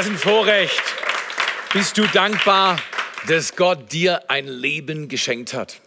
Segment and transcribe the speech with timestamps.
[0.00, 0.82] Was ein Vorrecht.
[1.74, 2.78] Bist du dankbar,
[3.28, 5.78] dass Gott dir ein Leben geschenkt hat?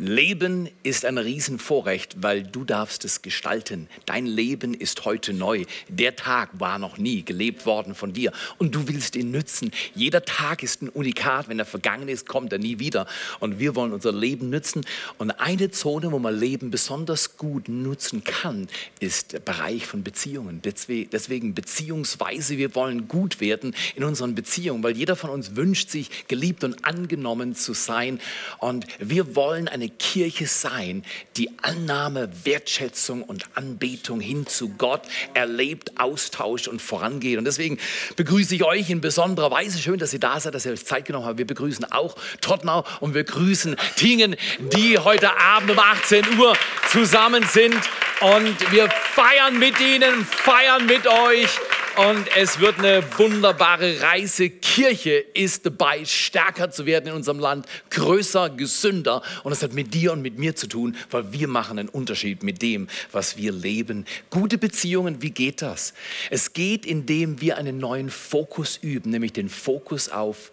[0.00, 3.86] Leben ist ein Riesenvorrecht, weil du darfst es gestalten.
[4.06, 5.66] Dein Leben ist heute neu.
[5.90, 9.70] Der Tag war noch nie gelebt worden von dir und du willst ihn nützen.
[9.94, 11.50] Jeder Tag ist ein Unikat.
[11.50, 13.06] Wenn er vergangen ist, kommt er nie wieder.
[13.40, 14.86] Und wir wollen unser Leben nützen.
[15.18, 18.68] Und eine Zone, wo man Leben besonders gut nutzen kann,
[19.00, 20.62] ist der Bereich von Beziehungen.
[20.62, 26.26] Deswegen beziehungsweise wir wollen gut werden in unseren Beziehungen, weil jeder von uns wünscht sich,
[26.26, 28.18] geliebt und angenommen zu sein.
[28.60, 31.04] Und wir wollen eine Kirche sein,
[31.36, 35.02] die Annahme, Wertschätzung und Anbetung hin zu Gott
[35.34, 37.38] erlebt, austauscht und vorangeht.
[37.38, 37.78] Und deswegen
[38.16, 39.78] begrüße ich euch in besonderer Weise.
[39.78, 41.38] Schön, dass ihr da seid, dass ihr euch Zeit genommen habt.
[41.38, 44.36] Wir begrüßen auch Tottenau und wir grüßen Tingen,
[44.72, 46.56] die heute Abend um 18 Uhr
[46.90, 47.76] zusammen sind.
[48.20, 51.48] Und wir feiern mit ihnen, feiern mit euch
[51.96, 54.50] und es wird eine wunderbare Reise.
[54.50, 59.22] Kirche ist dabei, stärker zu werden in unserem Land, größer, gesünder.
[59.44, 62.42] Und das hat mit dir und mit mir zu tun, weil wir machen einen Unterschied
[62.42, 64.04] mit dem, was wir leben.
[64.30, 65.94] Gute Beziehungen, wie geht das?
[66.30, 70.52] Es geht, indem wir einen neuen Fokus üben, nämlich den Fokus auf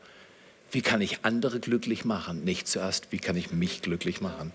[0.71, 2.43] wie kann ich andere glücklich machen?
[2.43, 4.51] Nicht zuerst, wie kann ich mich glücklich machen?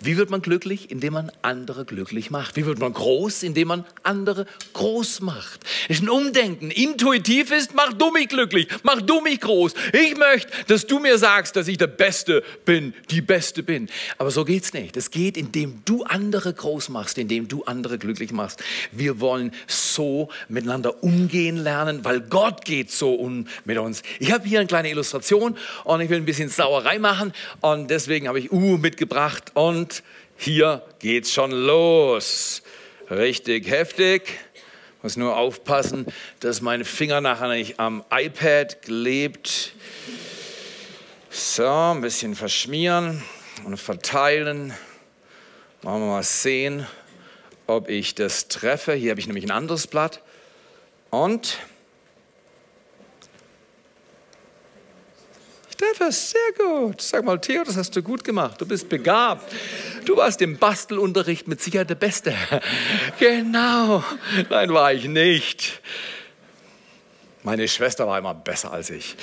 [0.00, 0.90] Wie wird man glücklich?
[0.90, 2.56] Indem man andere glücklich macht.
[2.56, 3.42] Wie wird man groß?
[3.42, 5.60] Indem man andere groß macht.
[5.88, 6.70] Es ist ein Umdenken.
[6.70, 9.74] Intuitiv ist, mach du mich glücklich, mach du mich groß.
[9.92, 13.90] Ich möchte, dass du mir sagst, dass ich der Beste bin, die Beste bin.
[14.16, 14.96] Aber so geht's nicht.
[14.96, 18.62] Es geht, indem du andere groß machst, indem du andere glücklich machst.
[18.90, 24.02] Wir wollen so miteinander umgehen lernen, weil Gott geht so um mit uns.
[24.18, 27.90] Ich habe hier eine kleine Illustration Situation und ich will ein bisschen Sauerei machen und
[27.90, 30.02] deswegen habe ich U mitgebracht und
[30.36, 32.62] hier geht's schon los.
[33.10, 34.38] Richtig heftig.
[35.02, 36.06] Muss nur aufpassen,
[36.40, 39.72] dass meine Finger nachher nicht am iPad klebt.
[41.28, 43.22] So, ein bisschen verschmieren
[43.64, 44.72] und verteilen.
[45.82, 46.86] Machen wir mal sehen,
[47.66, 48.92] ob ich das treffe.
[48.92, 50.20] Hier habe ich nämlich ein anderes Blatt.
[51.10, 51.58] Und
[55.82, 57.00] Steffes, sehr gut.
[57.00, 58.60] Sag mal, Theo, das hast du gut gemacht.
[58.60, 59.52] Du bist begabt.
[60.04, 62.34] Du warst im Bastelunterricht mit Sicherheit der Beste.
[63.18, 64.04] genau.
[64.48, 65.80] Nein, war ich nicht.
[67.42, 69.16] Meine Schwester war immer besser als ich.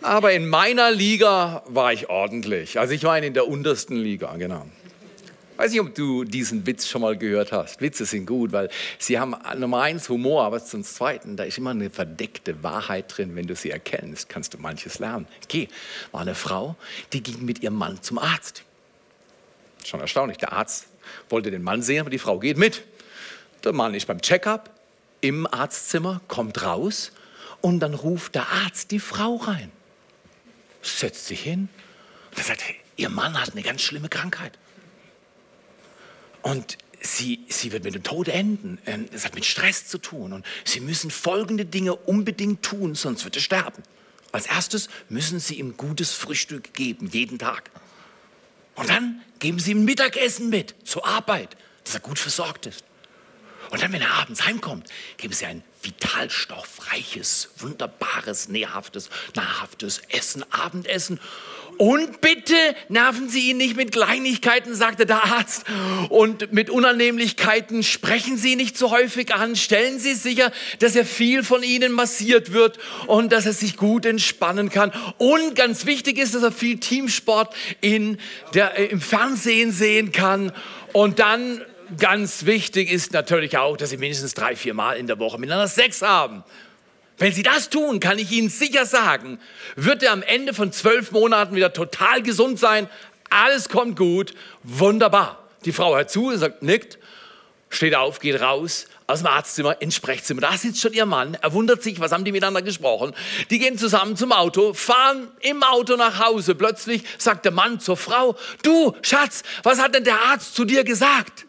[0.00, 2.78] Aber in meiner Liga war ich ordentlich.
[2.80, 4.64] Also ich war in der untersten Liga, genau.
[5.56, 7.80] Weiß nicht, ob du diesen Witz schon mal gehört hast.
[7.80, 8.68] Witze sind gut, weil
[8.98, 13.34] sie haben Nummer eins Humor, aber zum Zweiten, da ist immer eine verdeckte Wahrheit drin.
[13.34, 15.26] Wenn du sie erkennst, kannst du manches lernen.
[15.44, 15.68] Okay,
[16.12, 16.76] war eine Frau,
[17.12, 18.64] die ging mit ihrem Mann zum Arzt.
[19.84, 20.36] Schon erstaunlich.
[20.38, 20.88] Der Arzt
[21.28, 22.84] wollte den Mann sehen, aber die Frau geht mit.
[23.64, 24.70] Der Mann ist beim Checkup
[25.20, 27.12] im Arztzimmer, kommt raus
[27.62, 29.72] und dann ruft der Arzt die Frau rein.
[30.82, 31.68] Setzt sich hin
[32.36, 32.62] und sagt,
[32.96, 34.52] ihr Mann hat eine ganz schlimme Krankheit.
[36.46, 38.78] Und sie, sie wird mit dem Tod enden.
[38.86, 40.32] Ähm, es hat mit Stress zu tun.
[40.32, 43.82] Und sie müssen folgende Dinge unbedingt tun, sonst wird er sterben.
[44.30, 47.68] Als erstes müssen sie ihm gutes Frühstück geben, jeden Tag.
[48.76, 52.84] Und dann geben sie ihm Mittagessen mit zur Arbeit, dass er gut versorgt ist.
[53.70, 61.18] Und dann, wenn er abends heimkommt, geben sie ein vitalstoffreiches, wunderbares, nährhaftes, nahrhaftes Essen, Abendessen.
[61.78, 62.54] Und bitte
[62.88, 65.64] nerven Sie ihn nicht mit Kleinigkeiten, sagte der Arzt.
[66.08, 69.56] Und mit Unannehmlichkeiten sprechen Sie nicht so häufig an.
[69.56, 74.06] Stellen Sie sicher, dass er viel von Ihnen massiert wird und dass er sich gut
[74.06, 74.92] entspannen kann.
[75.18, 78.18] Und ganz wichtig ist, dass er viel Teamsport in
[78.54, 80.52] der, äh, im Fernsehen sehen kann.
[80.92, 81.60] Und dann
[81.98, 85.68] ganz wichtig ist natürlich auch, dass Sie mindestens drei, vier Mal in der Woche miteinander
[85.68, 86.42] Sex haben.
[87.18, 89.38] Wenn Sie das tun, kann ich Ihnen sicher sagen,
[89.74, 92.88] wird er am Ende von zwölf Monaten wieder total gesund sein.
[93.30, 95.42] Alles kommt gut, wunderbar.
[95.64, 96.98] Die Frau hört zu, sagt, nickt,
[97.70, 100.40] steht auf, geht raus aus dem Arztzimmer ins Sprechzimmer.
[100.40, 101.36] Da sitzt schon ihr Mann.
[101.40, 103.14] Er wundert sich, was haben die miteinander gesprochen?
[103.50, 106.54] Die gehen zusammen zum Auto, fahren im Auto nach Hause.
[106.54, 110.84] Plötzlich sagt der Mann zur Frau, du Schatz, was hat denn der Arzt zu dir
[110.84, 111.46] gesagt?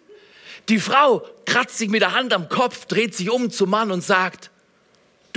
[0.70, 4.02] Die Frau kratzt sich mit der Hand am Kopf, dreht sich um zum Mann und
[4.02, 4.52] sagt,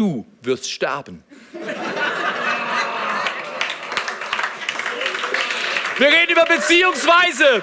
[0.00, 1.22] du wirst sterben.
[5.98, 7.62] Wir reden über Beziehungsweise.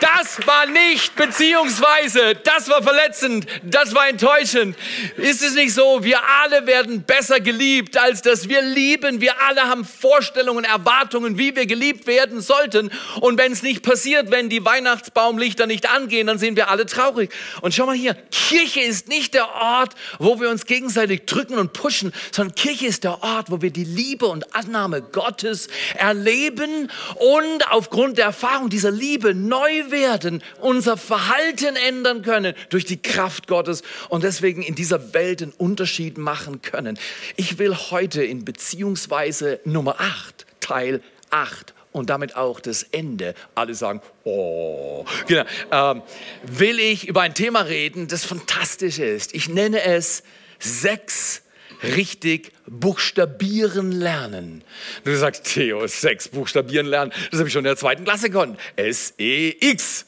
[0.00, 4.76] Das war nicht beziehungsweise, das war verletzend, das war enttäuschend.
[5.16, 9.20] Ist es nicht so, wir alle werden besser geliebt, als dass wir lieben.
[9.20, 12.90] Wir alle haben Vorstellungen, Erwartungen, wie wir geliebt werden sollten.
[13.20, 17.32] Und wenn es nicht passiert, wenn die Weihnachtsbaumlichter nicht angehen, dann sind wir alle traurig.
[17.60, 21.72] Und schau mal hier, Kirche ist nicht der Ort, wo wir uns gegenseitig drücken und
[21.72, 27.70] pushen, sondern Kirche ist der Ort, wo wir die Liebe und Annahme Gottes erleben und
[27.70, 33.82] aufgrund der Erfahrung dieser Liebe neu werden, unser Verhalten ändern können durch die Kraft Gottes
[34.08, 36.98] und deswegen in dieser Welt einen Unterschied machen können.
[37.36, 43.34] Ich will heute in Beziehungsweise Nummer 8, Teil 8 und damit auch das Ende.
[43.54, 45.44] Alle sagen, oh, genau.
[45.70, 46.02] Ähm,
[46.44, 49.34] will ich über ein Thema reden, das fantastisch ist.
[49.34, 50.22] Ich nenne es
[50.58, 51.42] sechs
[51.82, 54.64] richtig buchstabieren lernen.
[55.04, 58.58] Du sagst, Theo, sechs buchstabieren lernen, das habe ich schon in der zweiten Klasse gekonnt.
[58.76, 60.06] S-E-X.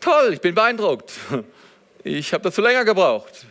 [0.00, 1.12] Toll, ich bin beeindruckt.
[2.04, 3.46] Ich habe dazu länger gebraucht.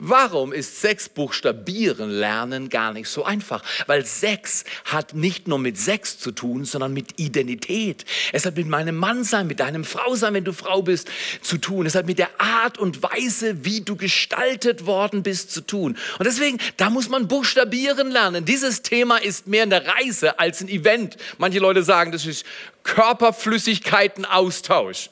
[0.00, 3.64] Warum ist sechs Buchstabieren lernen gar nicht so einfach?
[3.88, 8.04] Weil sechs hat nicht nur mit Sex zu tun, sondern mit Identität.
[8.32, 11.08] Es hat mit meinem Mann sein, mit deinem Frau sein, wenn du Frau bist,
[11.42, 11.84] zu tun.
[11.84, 15.98] Es hat mit der Art und Weise, wie du gestaltet worden bist, zu tun.
[16.20, 18.44] Und deswegen, da muss man Buchstabieren lernen.
[18.44, 21.16] Dieses Thema ist mehr eine Reise als ein Event.
[21.38, 22.46] Manche Leute sagen, das ist
[22.84, 25.10] Körperflüssigkeitenaustausch.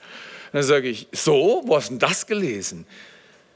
[0.53, 2.87] Dann sage ich, so, wo hast du denn das gelesen?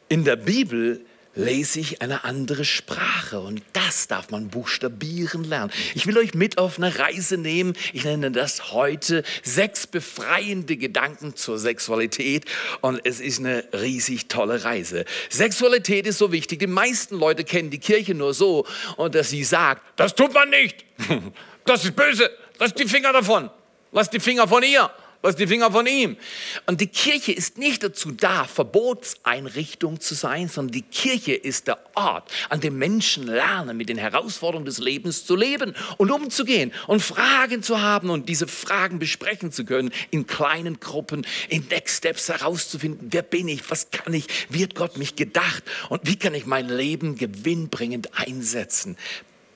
[0.09, 5.73] In der Bibel lese ich eine andere Sprache und das darf man buchstabieren lernen.
[5.95, 7.75] Ich will euch mit auf eine Reise nehmen.
[7.93, 12.47] Ich nenne das heute sechs befreiende Gedanken zur Sexualität
[12.81, 15.05] und es ist eine riesig tolle Reise.
[15.29, 16.59] Sexualität ist so wichtig.
[16.59, 18.67] Die meisten Leute kennen die Kirche nur so
[18.97, 20.85] und dass sie sagt, das tut man nicht.
[21.67, 22.29] Das ist böse.
[22.59, 23.51] Lass die Finger davon.
[23.93, 24.91] Lass die Finger von ihr.
[25.23, 26.17] Lass die Finger von ihm.
[26.65, 31.79] Und die Kirche ist nicht dazu da, Verbotseinrichtung zu sein, sondern die Kirche ist der
[31.95, 37.01] Ort, an dem Menschen lernen, mit den Herausforderungen des Lebens zu leben und umzugehen und
[37.01, 42.31] Fragen zu haben und diese Fragen besprechen zu können in kleinen Gruppen, in Next Steps
[42.31, 45.65] herauszufinden, wer bin ich, was kann ich, hat Gott mich gedacht?
[45.91, 48.97] Und wie kann ich mein Leben gewinnbringend einsetzen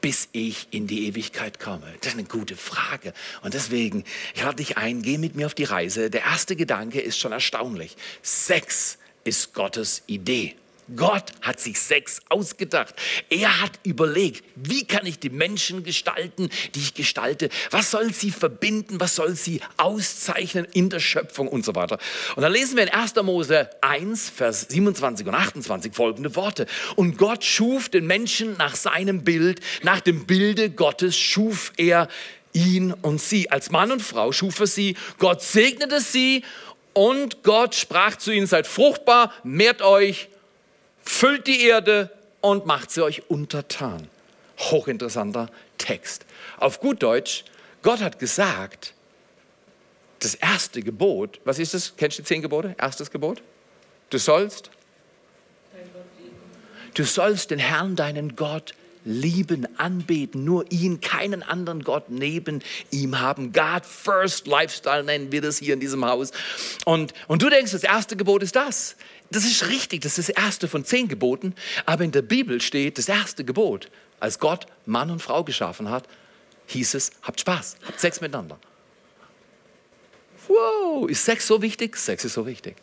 [0.05, 1.87] bis ich in die Ewigkeit komme?
[2.03, 3.15] Das ist eine gute Frage.
[3.41, 4.05] Und deswegen,
[4.35, 6.11] ich lade dich ein, geh mit mir auf die Reise.
[6.11, 7.97] Der erste Gedanke ist schon erstaunlich.
[8.21, 10.57] Sex ist Gottes Idee.
[10.95, 12.95] Gott hat sich Sex ausgedacht.
[13.31, 17.49] Er hat überlegt, wie kann ich die Menschen gestalten, die ich gestalte?
[17.71, 19.01] Was soll sie verbinden?
[19.01, 21.99] Was soll sie auszeichnen in der Schöpfung und so weiter?
[22.37, 23.15] Und dann lesen wir in 1.
[23.23, 26.67] Mose 1, Vers 27 und 28 folgende Worte.
[26.97, 32.09] Und Gott schuf den Menschen nach seinem Bild, nach dem Bilde Gottes schuf er
[32.53, 33.51] ihn und sie.
[33.51, 34.97] Als Mann und Frau schuf er sie.
[35.19, 36.45] Gott segnete sie
[36.93, 40.29] und Gott sprach zu ihnen, seid fruchtbar, mehrt euch
[41.05, 44.09] füllt die Erde und macht sie euch untertan.
[44.59, 46.25] Hochinteressanter Text.
[46.59, 47.45] Auf gut Deutsch,
[47.83, 48.95] Gott hat gesagt,
[50.21, 51.95] das erste Gebot, was ist das?
[51.97, 52.75] Kennst du die zehn Gebote?
[52.79, 53.43] Erstes Gebot?
[54.11, 54.71] Du sollst?
[56.95, 63.21] Du sollst den Herrn, deinen Gott, lieben, anbeten, nur ihn, keinen anderen Gott neben ihm
[63.21, 63.53] haben.
[63.53, 66.31] God First Lifestyle nennen wir das hier in diesem Haus.
[66.85, 68.97] Und, und du denkst, das erste Gebot ist das.
[69.31, 71.55] Das ist richtig, das ist das erste von zehn Geboten,
[71.87, 76.09] aber in der Bibel steht das erste Gebot, als Gott Mann und Frau geschaffen hat,
[76.67, 78.59] hieß es, habt Spaß, habt Sex miteinander.
[80.47, 81.97] Wow, ist Sex so wichtig?
[81.97, 82.77] Sex ist so wichtig.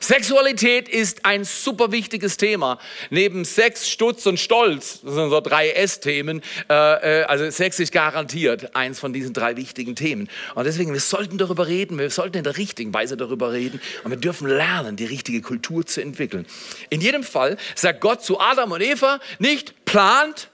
[0.00, 2.78] Sexualität ist ein super wichtiges Thema.
[3.10, 7.92] Neben Sex, Stutz und Stolz, das sind so drei S-Themen, äh, äh, also Sex ist
[7.92, 10.28] garantiert eins von diesen drei wichtigen Themen.
[10.54, 14.10] Und deswegen, wir sollten darüber reden, wir sollten in der richtigen Weise darüber reden und
[14.10, 16.46] wir dürfen lernen, die richtige Kultur zu entwickeln.
[16.90, 20.48] In jedem Fall sagt Gott zu Adam und Eva nicht, plant,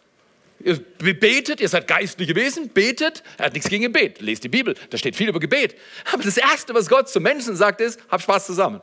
[0.61, 3.23] Ihr betet, ihr seid geistliche Wesen, betet.
[3.37, 4.23] Er hat nichts gegen Gebet.
[4.23, 5.75] Lest die Bibel, da steht viel über Gebet.
[6.11, 8.81] Aber das Erste, was Gott zu Menschen sagt, ist, hab Spaß zusammen.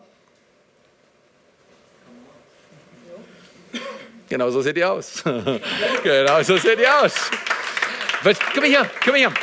[4.31, 5.21] Genau so seht ihr aus.
[6.03, 7.11] genau so seht ihr aus.
[8.55, 9.33] Komm hier, komm hier.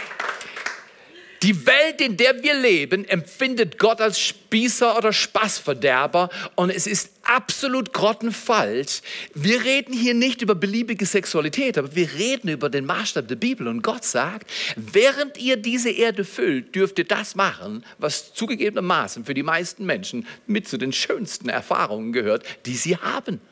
[1.42, 7.11] Die Welt, in der wir leben, empfindet Gott als Spießer oder Spaßverderber und es ist
[7.23, 9.02] absolut grottenfalsch.
[9.35, 13.68] Wir reden hier nicht über beliebige Sexualität, aber wir reden über den Maßstab der Bibel
[13.68, 19.35] und Gott sagt, während ihr diese Erde füllt, dürft ihr das machen, was zugegebenermaßen für
[19.35, 23.42] die meisten Menschen mit zu den schönsten Erfahrungen gehört, die sie haben.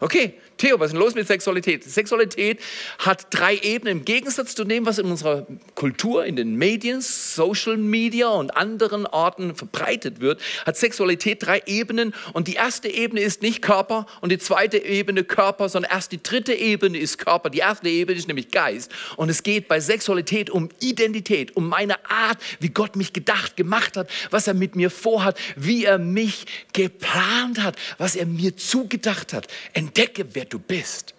[0.00, 1.84] Okay, Theo, was ist denn los mit Sexualität?
[1.84, 2.58] Sexualität
[2.98, 3.98] hat drei Ebenen.
[3.98, 9.04] Im Gegensatz zu dem, was in unserer Kultur, in den Medien, Social Media und anderen
[9.06, 12.14] Orten verbreitet wird, hat Sexualität drei Ebenen.
[12.32, 16.22] Und die erste Ebene ist nicht Körper und die zweite Ebene Körper, sondern erst die
[16.22, 17.50] dritte Ebene ist Körper.
[17.50, 18.90] Die erste Ebene ist nämlich Geist.
[19.18, 23.98] Und es geht bei Sexualität um Identität, um meine Art, wie Gott mich gedacht, gemacht
[23.98, 29.34] hat, was er mit mir vorhat, wie er mich geplant hat, was er mir zugedacht
[29.34, 29.48] hat.
[29.74, 31.14] Entdecke, wer du bist.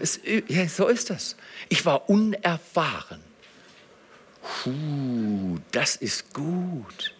[0.00, 1.36] es, ja, so ist das.
[1.70, 3.25] Ich war unerfahren.
[4.46, 7.15] Puh, das ist gut.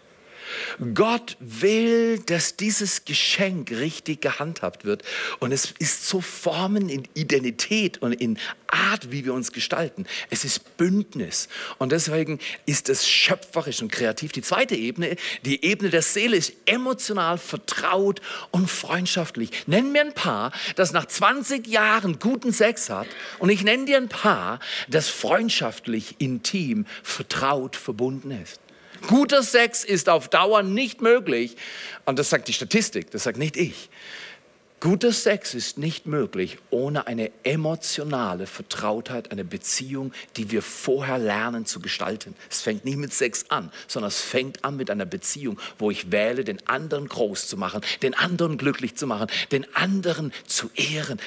[0.94, 5.02] Gott will, dass dieses Geschenk richtig gehandhabt wird.
[5.38, 8.38] Und es ist zu formen in Identität und in
[8.68, 10.06] Art, wie wir uns gestalten.
[10.30, 11.48] Es ist Bündnis.
[11.78, 14.32] Und deswegen ist es schöpferisch und kreativ.
[14.32, 19.50] Die zweite Ebene, die Ebene der Seele, ist emotional vertraut und freundschaftlich.
[19.66, 23.06] Nenn mir ein Paar, das nach 20 Jahren guten Sex hat.
[23.38, 28.60] Und ich nenne dir ein Paar, das freundschaftlich, intim, vertraut, verbunden ist.
[29.06, 31.56] Guter Sex ist auf Dauer nicht möglich.
[32.04, 33.88] Und das sagt die Statistik, das sagt nicht ich.
[34.86, 41.66] Guter Sex ist nicht möglich ohne eine emotionale Vertrautheit, eine Beziehung, die wir vorher lernen
[41.66, 42.36] zu gestalten.
[42.48, 46.12] Es fängt nicht mit Sex an, sondern es fängt an mit einer Beziehung, wo ich
[46.12, 51.18] wähle, den anderen groß zu machen, den anderen glücklich zu machen, den anderen zu ehren,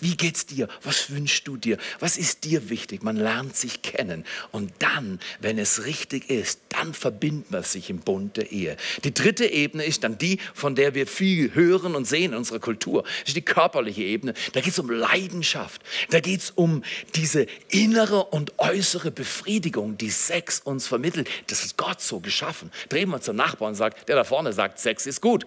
[0.00, 0.68] wie geht's dir?
[0.82, 1.76] Was wünschst du dir?
[1.98, 3.02] Was ist dir wichtig?
[3.02, 4.24] Man lernt sich kennen.
[4.52, 8.76] Und dann, wenn es richtig ist, dann verbindet man sich im Bund der Ehe.
[9.02, 12.60] Die dritte Ebene ist dann die, von der wir viel hören und sehen in unserer
[12.60, 13.04] Kultur.
[13.20, 14.34] Das ist die körperliche Ebene.
[14.52, 15.82] Da geht es um Leidenschaft.
[16.10, 16.82] Da geht es um
[17.14, 21.28] diese innere und äußere Befriedigung, die Sex uns vermittelt.
[21.46, 22.70] Das ist Gott so geschaffen.
[22.88, 25.46] Drehen wir zum Nachbarn und sagt, der da vorne sagt, Sex ist gut.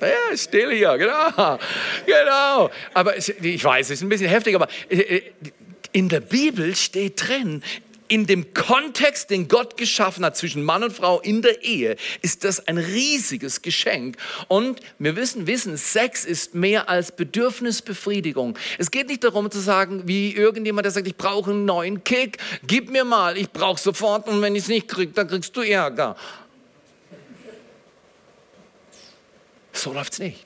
[0.00, 1.58] Ja, still hier, genau.
[2.06, 2.70] Genau.
[2.92, 5.22] Aber ich weiß, es ist ein bisschen heftig, aber äh, äh,
[5.92, 7.62] in der Bibel steht drin,
[8.08, 12.44] in dem Kontext, den Gott geschaffen hat zwischen Mann und Frau in der Ehe, ist
[12.44, 14.16] das ein riesiges Geschenk.
[14.48, 18.58] Und wir wissen, wissen, Sex ist mehr als Bedürfnisbefriedigung.
[18.78, 22.38] Es geht nicht darum zu sagen, wie irgendjemand, der sagt, ich brauche einen neuen Kick,
[22.66, 25.62] gib mir mal, ich brauche sofort und wenn ich es nicht kriege, dann kriegst du
[25.62, 26.16] Ärger.
[29.72, 30.44] So läuft es nicht.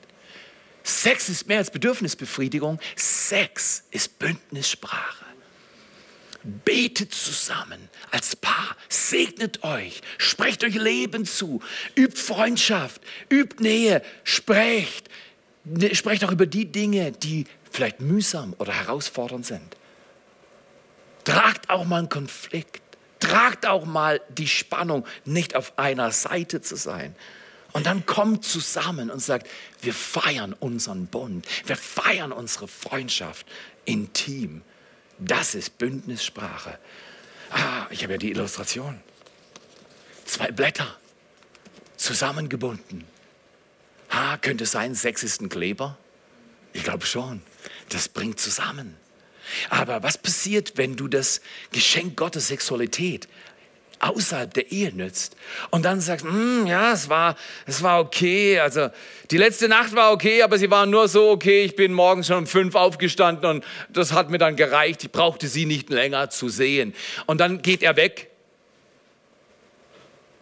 [0.83, 2.79] Sex ist mehr als Bedürfnisbefriedigung.
[2.95, 5.28] Sex ist Bündnissprache.
[6.43, 11.61] Betet zusammen als Paar, segnet euch, sprecht euch Leben zu,
[11.95, 15.09] übt Freundschaft, übt Nähe, sprecht,
[15.65, 19.75] ne, sprecht auch über die Dinge, die vielleicht mühsam oder herausfordernd sind.
[21.25, 22.81] Tragt auch mal einen Konflikt,
[23.19, 27.15] tragt auch mal die Spannung, nicht auf einer Seite zu sein.
[27.71, 29.47] Und dann kommt zusammen und sagt,
[29.81, 33.45] wir feiern unseren Bund, wir feiern unsere Freundschaft
[33.85, 34.63] intim.
[35.19, 36.79] Das ist Bündnissprache.
[37.51, 38.99] Ah, ich habe ja die Illustration.
[40.25, 40.97] Zwei Blätter
[41.97, 43.05] zusammengebunden.
[44.09, 45.97] Ah, könnte es sein, Sex ist ein Kleber?
[46.73, 47.41] Ich glaube schon.
[47.89, 48.95] Das bringt zusammen.
[49.69, 53.27] Aber was passiert, wenn du das Geschenk Gottes Sexualität
[53.99, 55.35] außerhalb der Ehe nützt
[55.71, 58.89] und dann sagst, hm, ja, es war, es war okay, also
[59.31, 62.37] die letzte Nacht war okay, aber sie war nur so okay, ich bin morgens schon
[62.37, 66.49] um fünf aufgestanden und das hat mir dann gereicht, ich brauchte sie nicht länger zu
[66.49, 66.93] sehen.
[67.25, 68.29] Und dann geht er weg.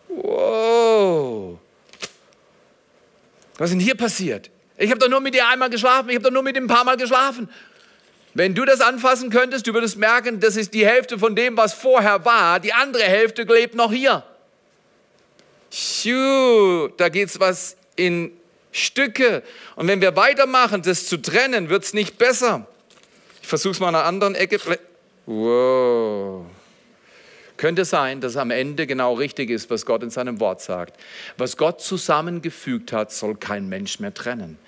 [0.09, 1.59] Wow.
[3.57, 4.49] Was ist denn hier passiert?
[4.77, 6.67] Ich habe doch nur mit ihr einmal geschlafen, ich habe doch nur mit ihm ein
[6.67, 7.49] paar Mal geschlafen.
[8.37, 11.73] Wenn du das anfassen könntest, du würdest merken, das ist die Hälfte von dem, was
[11.73, 12.59] vorher war.
[12.59, 14.21] Die andere Hälfte lebt noch hier.
[15.71, 18.31] Schuh, da geht's was in
[18.71, 19.41] Stücke.
[19.75, 22.67] Und wenn wir weitermachen, das zu trennen, wird es nicht besser.
[23.41, 24.59] Ich versuche es mal an einer anderen Ecke.
[25.25, 26.45] Wow.
[27.57, 30.95] Könnte sein, dass am Ende genau richtig ist, was Gott in seinem Wort sagt.
[31.37, 34.59] Was Gott zusammengefügt hat, soll kein Mensch mehr trennen.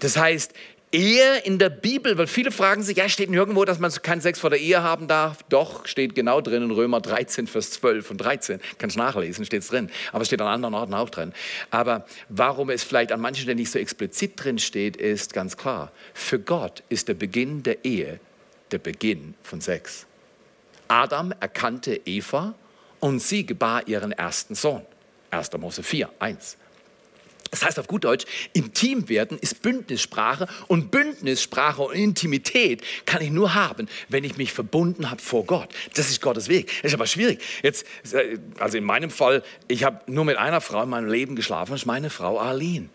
[0.00, 0.52] Das heißt,
[0.94, 4.38] Ehe in der Bibel, weil viele fragen sich, ja, steht nirgendwo, dass man keinen Sex
[4.38, 5.42] vor der Ehe haben darf.
[5.48, 8.60] Doch, steht genau drin in Römer 13, Vers 12 und 13.
[8.78, 9.90] Kannst nachlesen, steht es drin.
[10.12, 11.32] Aber es steht an anderen Orten auch drin.
[11.70, 15.90] Aber warum es vielleicht an manchen Stellen nicht so explizit drin steht, ist ganz klar.
[16.14, 18.20] Für Gott ist der Beginn der Ehe
[18.70, 20.06] der Beginn von Sex.
[20.88, 22.54] Adam erkannte Eva
[23.00, 24.82] und sie gebar ihren ersten Sohn.
[25.30, 25.52] 1.
[25.58, 26.56] Mose 4, 1.
[27.50, 33.30] Das heißt auf gut Deutsch, intim werden ist Bündnissprache und Bündnissprache und Intimität kann ich
[33.30, 35.68] nur haben, wenn ich mich verbunden habe vor Gott.
[35.94, 36.66] Das ist Gottes Weg.
[36.82, 37.40] Das ist aber schwierig.
[37.62, 37.86] Jetzt,
[38.58, 41.82] also in meinem Fall, ich habe nur mit einer Frau in meinem Leben geschlafen, das
[41.82, 42.88] ist meine Frau Arlene.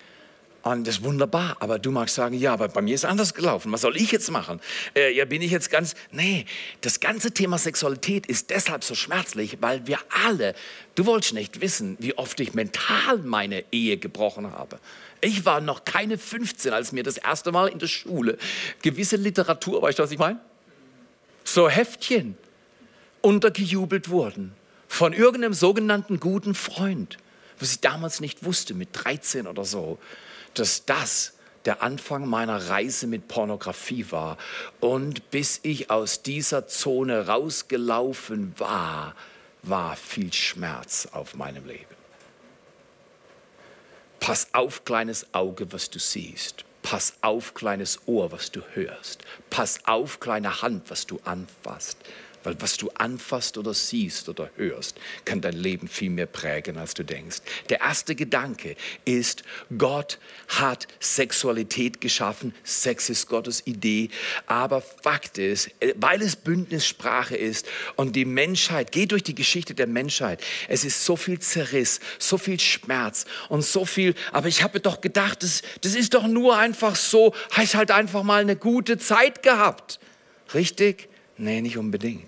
[0.62, 1.58] Und das ist wunderbar.
[1.60, 3.72] Aber du magst sagen, ja, aber bei mir ist es anders gelaufen.
[3.72, 4.60] Was soll ich jetzt machen?
[4.96, 5.96] Äh, ja, bin ich jetzt ganz.
[6.12, 6.46] Nee,
[6.82, 10.54] das ganze Thema Sexualität ist deshalb so schmerzlich, weil wir alle,
[10.96, 14.80] du wolltest nicht wissen, wie oft ich mental meine Ehe gebrochen habe.
[15.22, 18.38] Ich war noch keine 15, als mir das erste Mal in der Schule
[18.82, 20.40] gewisse Literatur, weißt du, was ich meine?
[21.44, 22.38] So Heftchen
[23.22, 24.54] untergejubelt wurden
[24.88, 27.18] von irgendeinem sogenannten guten Freund,
[27.60, 30.00] was ich damals nicht wusste, mit 13 oder so
[30.60, 31.34] dass das
[31.66, 34.38] der Anfang meiner Reise mit Pornografie war.
[34.80, 39.16] Und bis ich aus dieser Zone rausgelaufen war,
[39.64, 41.86] war viel Schmerz auf meinem Leben.
[44.20, 46.66] Pass auf, kleines Auge, was du siehst.
[46.82, 49.24] Pass auf, kleines Ohr, was du hörst.
[49.50, 51.98] Pass auf, kleine Hand, was du anfasst.
[52.44, 56.94] Weil was du anfasst oder siehst oder hörst, kann dein Leben viel mehr prägen, als
[56.94, 57.38] du denkst.
[57.70, 59.44] Der erste Gedanke ist,
[59.78, 62.54] Gott hat Sexualität geschaffen.
[62.64, 64.10] Sex ist Gottes Idee.
[64.48, 69.88] Aber Fakt ist, weil es Bündnissprache ist und die Menschheit, geht durch die Geschichte der
[69.88, 70.42] Menschheit.
[70.68, 75.02] Es ist so viel Zerriss, so viel Schmerz und so viel, aber ich habe doch
[75.02, 79.44] gedacht, das, das ist doch nur einfach so, ich halt einfach mal eine gute Zeit
[79.44, 80.00] gehabt.
[80.54, 81.09] Richtig?
[81.40, 82.28] Nee, nicht unbedingt.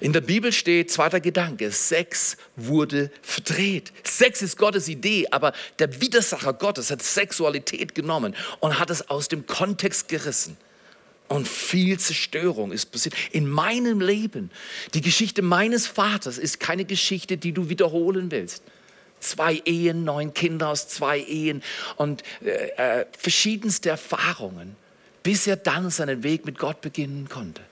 [0.00, 3.92] In der Bibel steht, zweiter Gedanke, Sex wurde verdreht.
[4.02, 9.28] Sex ist Gottes Idee, aber der Widersacher Gottes hat Sexualität genommen und hat es aus
[9.28, 10.56] dem Kontext gerissen.
[11.28, 13.14] Und viel Zerstörung ist passiert.
[13.30, 14.50] In meinem Leben,
[14.94, 18.62] die Geschichte meines Vaters ist keine Geschichte, die du wiederholen willst.
[19.20, 21.62] Zwei Ehen, neun Kinder aus zwei Ehen
[21.96, 24.76] und äh, äh, verschiedenste Erfahrungen,
[25.22, 27.62] bis er dann seinen Weg mit Gott beginnen konnte.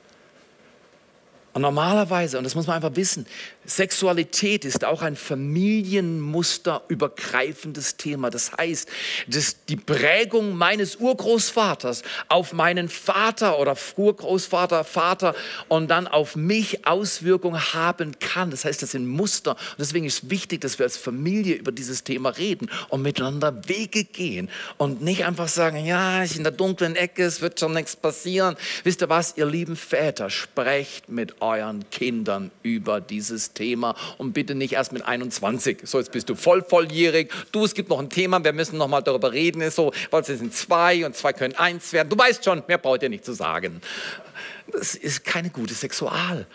[1.53, 3.27] Und normalerweise, und das muss man einfach wissen,
[3.65, 8.31] Sexualität ist auch ein familienmusterübergreifendes Thema.
[8.31, 8.89] Das heißt,
[9.27, 15.35] dass die Prägung meines Urgroßvaters auf meinen Vater oder Urgroßvater, Vater
[15.69, 18.51] und dann auf mich Auswirkungen haben kann.
[18.51, 19.53] Das heißt, das sind Muster.
[19.53, 24.05] Und deswegen ist wichtig, dass wir als Familie über dieses Thema reden und miteinander Wege
[24.05, 27.97] gehen und nicht einfach sagen, ja, ich in der dunklen Ecke, es wird schon nichts
[27.97, 28.57] passieren.
[28.85, 33.95] Wisst ihr was, ihr lieben Väter, sprecht mit euren Kindern über dieses Thema.
[34.19, 35.81] Und bitte nicht erst mit 21.
[35.85, 37.33] So, jetzt bist du voll volljährig.
[37.53, 39.69] Du, es gibt noch ein Thema, wir müssen noch mal darüber reden.
[39.71, 42.09] So, weil es sind zwei und zwei können eins werden.
[42.09, 43.81] Du weißt schon, mehr braucht ihr nicht zu sagen.
[44.73, 46.47] Das ist keine gute Sexualerziehung.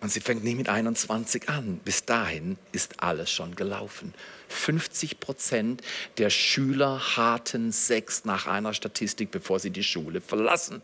[0.00, 1.78] Und sie fängt nicht mit 21 an.
[1.84, 4.14] Bis dahin ist alles schon gelaufen.
[4.48, 5.82] 50 Prozent
[6.16, 10.80] der Schüler hatten Sex nach einer Statistik, bevor sie die Schule verlassen.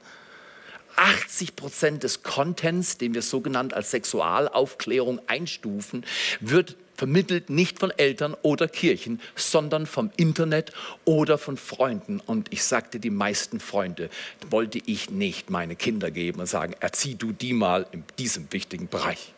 [0.96, 6.04] 80 Prozent des Contents, den wir sogenannt als Sexualaufklärung einstufen,
[6.40, 10.72] wird vermittelt nicht von Eltern oder Kirchen, sondern vom Internet
[11.04, 12.20] oder von Freunden.
[12.20, 14.08] Und ich sagte, die meisten Freunde
[14.50, 18.88] wollte ich nicht meine Kinder geben und sagen, erzieh du die mal in diesem wichtigen
[18.88, 19.32] Bereich.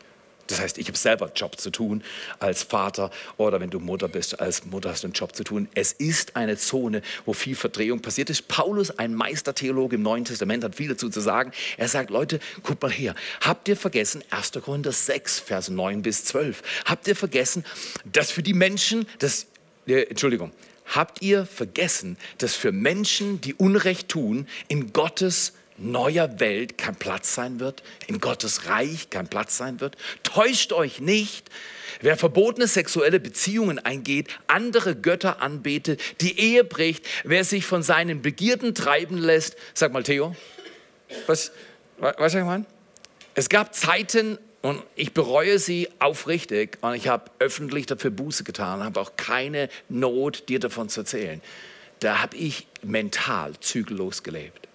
[0.49, 2.03] Das heißt, ich habe selber Job zu tun
[2.39, 5.69] als Vater oder wenn du Mutter bist, als Mutter hast du einen Job zu tun.
[5.75, 8.47] Es ist eine Zone, wo viel Verdrehung passiert ist.
[8.47, 11.51] Paulus, ein Meistertheologe im Neuen Testament, hat viel dazu zu sagen.
[11.77, 13.13] Er sagt, Leute, guckt mal her.
[13.41, 14.53] Habt ihr vergessen, 1.
[14.63, 17.63] Korinther 6, Vers 9 bis 12, habt ihr vergessen,
[18.05, 19.45] dass für die Menschen, das,
[19.85, 20.51] äh, Entschuldigung,
[20.87, 27.33] habt ihr vergessen, dass für Menschen, die Unrecht tun, in Gottes neuer Welt kein Platz
[27.35, 29.97] sein wird, in Gottes Reich kein Platz sein wird.
[30.23, 31.49] Täuscht euch nicht,
[32.01, 38.21] wer verbotene sexuelle Beziehungen eingeht, andere Götter anbetet, die Ehe bricht, wer sich von seinen
[38.21, 39.55] Begierden treiben lässt.
[39.73, 40.35] Sag mal, Theo,
[41.27, 41.51] was,
[41.97, 42.65] was ich meine?
[43.35, 48.83] Es gab Zeiten, und ich bereue sie aufrichtig und ich habe öffentlich dafür Buße getan,
[48.83, 51.41] habe auch keine Not, dir davon zu erzählen.
[51.99, 54.68] Da habe ich mental zügellos gelebt.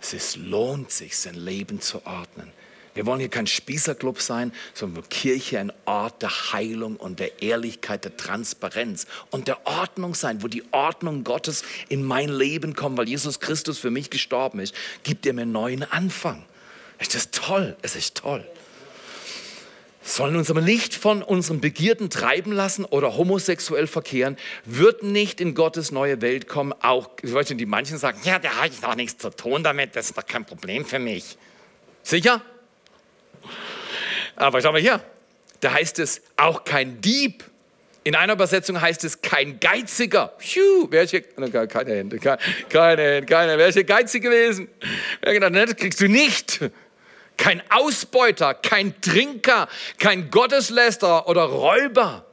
[0.00, 2.52] Es lohnt sich, sein Leben zu ordnen.
[2.94, 8.04] Wir wollen hier kein Spießerclub sein, sondern Kirche ein Ort der Heilung und der Ehrlichkeit,
[8.04, 13.08] der Transparenz und der Ordnung sein, wo die Ordnung Gottes in mein Leben kommt, weil
[13.08, 16.44] Jesus Christus für mich gestorben ist, gibt er mir einen neuen Anfang.
[16.98, 17.76] Ist das toll?
[17.82, 18.44] Es ist toll
[20.16, 25.54] sollen uns aber nicht von unseren Begierden treiben lassen oder homosexuell verkehren, wird nicht in
[25.54, 26.72] Gottes neue Welt kommen.
[26.82, 30.18] Auch, die manchen sagen, ja, da habe ich doch nichts zu tun damit, das ist
[30.18, 31.36] doch kein Problem für mich.
[32.02, 32.42] Sicher?
[34.36, 35.00] Aber schau mal hier.
[35.60, 37.44] Da heißt es auch kein Dieb.
[38.02, 40.32] In einer Übersetzung heißt es kein Geiziger.
[40.38, 41.22] Phew, hier?
[41.22, 41.50] Keine
[41.92, 42.18] Hände,
[42.68, 43.58] keine Hände, keine.
[43.58, 44.68] Wer ist hier geizig gewesen?
[45.20, 46.60] Wer gedacht, das kriegst du nicht.
[47.40, 49.66] Kein Ausbeuter, kein Trinker,
[49.98, 52.26] kein Gottesläster oder Räuber.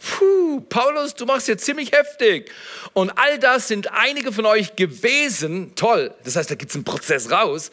[0.00, 2.48] Puh, Paulus, du machst jetzt ziemlich heftig.
[2.92, 5.72] Und all das sind einige von euch gewesen.
[5.74, 6.14] Toll.
[6.22, 7.72] Das heißt, da gibt es einen Prozess raus.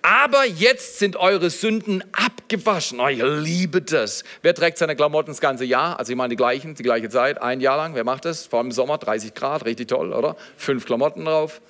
[0.00, 3.00] Aber jetzt sind eure Sünden abgewaschen.
[3.00, 4.22] Oh, ich liebe das.
[4.42, 5.98] Wer trägt seine Klamotten das ganze Jahr?
[5.98, 7.96] Also ich meine die gleichen, die gleiche Zeit, ein Jahr lang.
[7.96, 8.46] Wer macht das?
[8.46, 10.36] Vor allem im Sommer, 30 Grad, richtig toll, oder?
[10.56, 11.60] Fünf Klamotten drauf.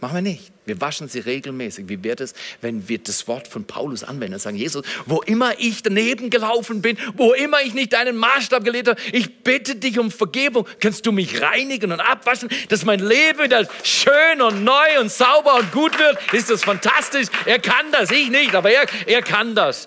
[0.00, 0.55] Machen wir nicht.
[0.66, 1.88] Wir waschen sie regelmäßig.
[1.88, 5.58] Wie wäre es, wenn wir das Wort von Paulus anwenden und sagen, Jesus, wo immer
[5.58, 9.98] ich daneben gelaufen bin, wo immer ich nicht deinen Maßstab gelegt habe, ich bitte dich
[9.98, 10.66] um Vergebung.
[10.80, 15.54] Kannst du mich reinigen und abwaschen, dass mein Leben wieder schön und neu und sauber
[15.54, 16.18] und gut wird?
[16.32, 17.28] Ist das fantastisch?
[17.44, 19.86] Er kann das, ich nicht, aber er, er kann das.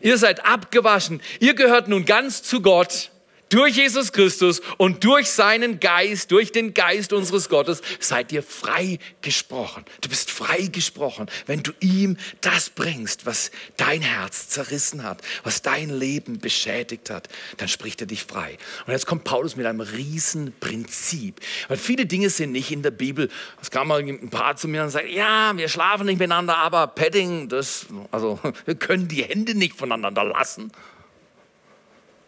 [0.00, 1.20] Ihr seid abgewaschen.
[1.40, 3.09] Ihr gehört nun ganz zu Gott
[3.50, 8.98] durch Jesus Christus und durch seinen Geist, durch den Geist unseres Gottes, seid ihr frei
[9.20, 9.84] gesprochen.
[10.00, 15.62] Du bist frei gesprochen, wenn du ihm das bringst, was dein Herz zerrissen hat, was
[15.62, 18.56] dein Leben beschädigt hat, dann spricht er dich frei.
[18.86, 21.40] Und jetzt kommt Paulus mit einem riesen Prinzip.
[21.68, 23.28] Weil viele Dinge sind nicht in der Bibel.
[23.60, 26.86] Es kam mal ein paar zu mir und sagt, ja, wir schlafen nicht miteinander, aber
[26.86, 30.70] Padding, das, also wir können die Hände nicht voneinander lassen.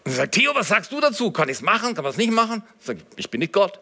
[0.04, 1.30] Und er sagt, Theo, was sagst du dazu?
[1.30, 1.94] Kann ich es machen?
[1.94, 2.62] Kann man es nicht machen?
[2.86, 3.78] Ich ich bin nicht Gott.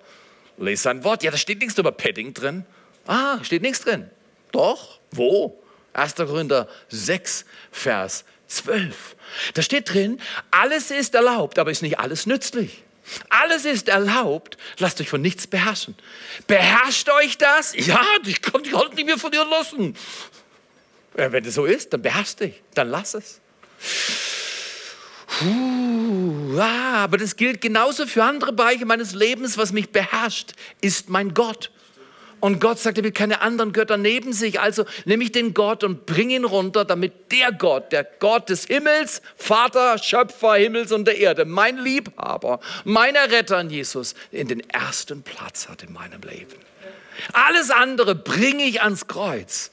[0.59, 1.22] Lese sein Wort.
[1.22, 2.66] Ja, da steht nichts über Padding drin.
[3.06, 4.11] Ah, steht nichts drin.
[4.52, 5.62] Doch, wo?
[5.92, 6.14] 1.
[6.16, 9.16] Korinther 6, Vers 12.
[9.54, 12.83] Da steht drin, alles ist erlaubt, aber ist nicht alles nützlich.
[13.28, 15.96] Alles ist erlaubt, lasst euch von nichts beherrschen.
[16.46, 17.74] Beherrscht euch das?
[17.74, 19.96] Ja, ich kann die Hand nicht mehr von dir lassen.
[21.14, 23.40] Wenn es so ist, dann beherrscht dich, dann lass es.
[25.40, 29.57] Puh, ah, aber das gilt genauso für andere Bereiche meines Lebens.
[29.57, 31.70] Was mich beherrscht, ist mein Gott.
[32.40, 34.61] Und Gott sagt, er will keine anderen Götter neben sich.
[34.61, 38.66] Also nehme ich den Gott und bringe ihn runter, damit der Gott, der Gott des
[38.66, 44.61] Himmels, Vater, Schöpfer Himmels und der Erde, mein Liebhaber, mein Retter in Jesus, in den
[44.70, 46.57] ersten Platz hat in meinem Leben.
[47.33, 49.70] Alles andere bringe ich ans Kreuz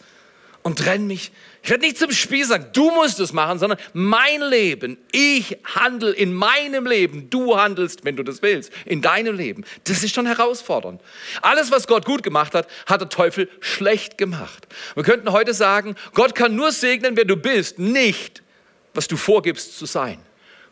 [0.62, 1.32] und trenne mich
[1.68, 6.14] ich werde nicht zum Spiel sagen, du musst es machen, sondern mein Leben, ich handle
[6.14, 9.66] in meinem Leben, du handelst, wenn du das willst, in deinem Leben.
[9.84, 11.02] Das ist schon herausfordernd.
[11.42, 14.66] Alles, was Gott gut gemacht hat, hat der Teufel schlecht gemacht.
[14.96, 18.44] Wir könnten heute sagen, Gott kann nur segnen, wer du bist, nicht,
[18.94, 20.20] was du vorgibst zu sein.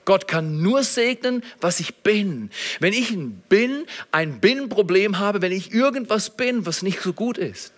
[0.06, 2.52] Gott kann nur segnen, was ich bin.
[2.80, 7.38] Wenn ich ein Bin, ein Bin-Problem habe, wenn ich irgendwas bin, was nicht so gut
[7.38, 7.74] ist,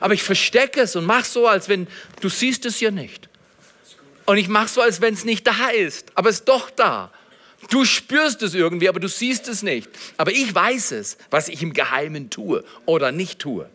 [0.00, 1.86] aber ich verstecke es und mache so, als wenn
[2.20, 3.28] du siehst es ja nicht.
[4.24, 7.12] Und ich mache so, als wenn es nicht da ist, aber es ist doch da.
[7.70, 9.88] Du spürst es irgendwie, aber du siehst es nicht.
[10.16, 13.68] Aber ich weiß es, was ich im Geheimen tue oder nicht tue.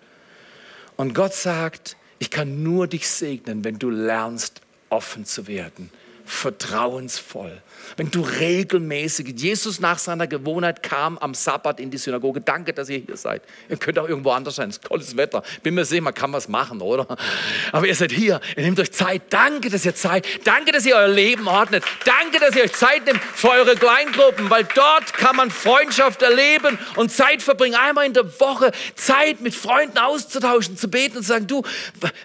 [0.98, 5.90] Und Gott sagt, ich kann nur dich segnen, wenn du lernst, offen zu werden,
[6.28, 7.62] vertrauensvoll
[7.96, 12.42] wenn du regelmäßig, Jesus nach seiner Gewohnheit kam am Sabbat in die Synagoge.
[12.42, 13.42] Danke, dass ihr hier seid.
[13.70, 14.70] Ihr könnt auch irgendwo anders sein.
[14.70, 15.42] Es ist tolles Wetter.
[15.64, 17.08] Bin mir sicher, man kann was machen, oder?
[17.72, 18.42] Aber ihr seid hier.
[18.56, 19.24] Ihr nehmt euch Zeit.
[19.30, 20.28] Danke, dass ihr Zeit.
[20.44, 21.84] Danke, dass ihr euer Leben ordnet.
[22.06, 26.78] Danke, dass ihr euch Zeit nehmt für eure Kleingruppen, weil dort kann man Freundschaft erleben
[26.96, 27.76] und Zeit verbringen.
[27.76, 31.64] Einmal in der Woche Zeit mit Freunden auszutauschen, zu beten und zu sagen, du,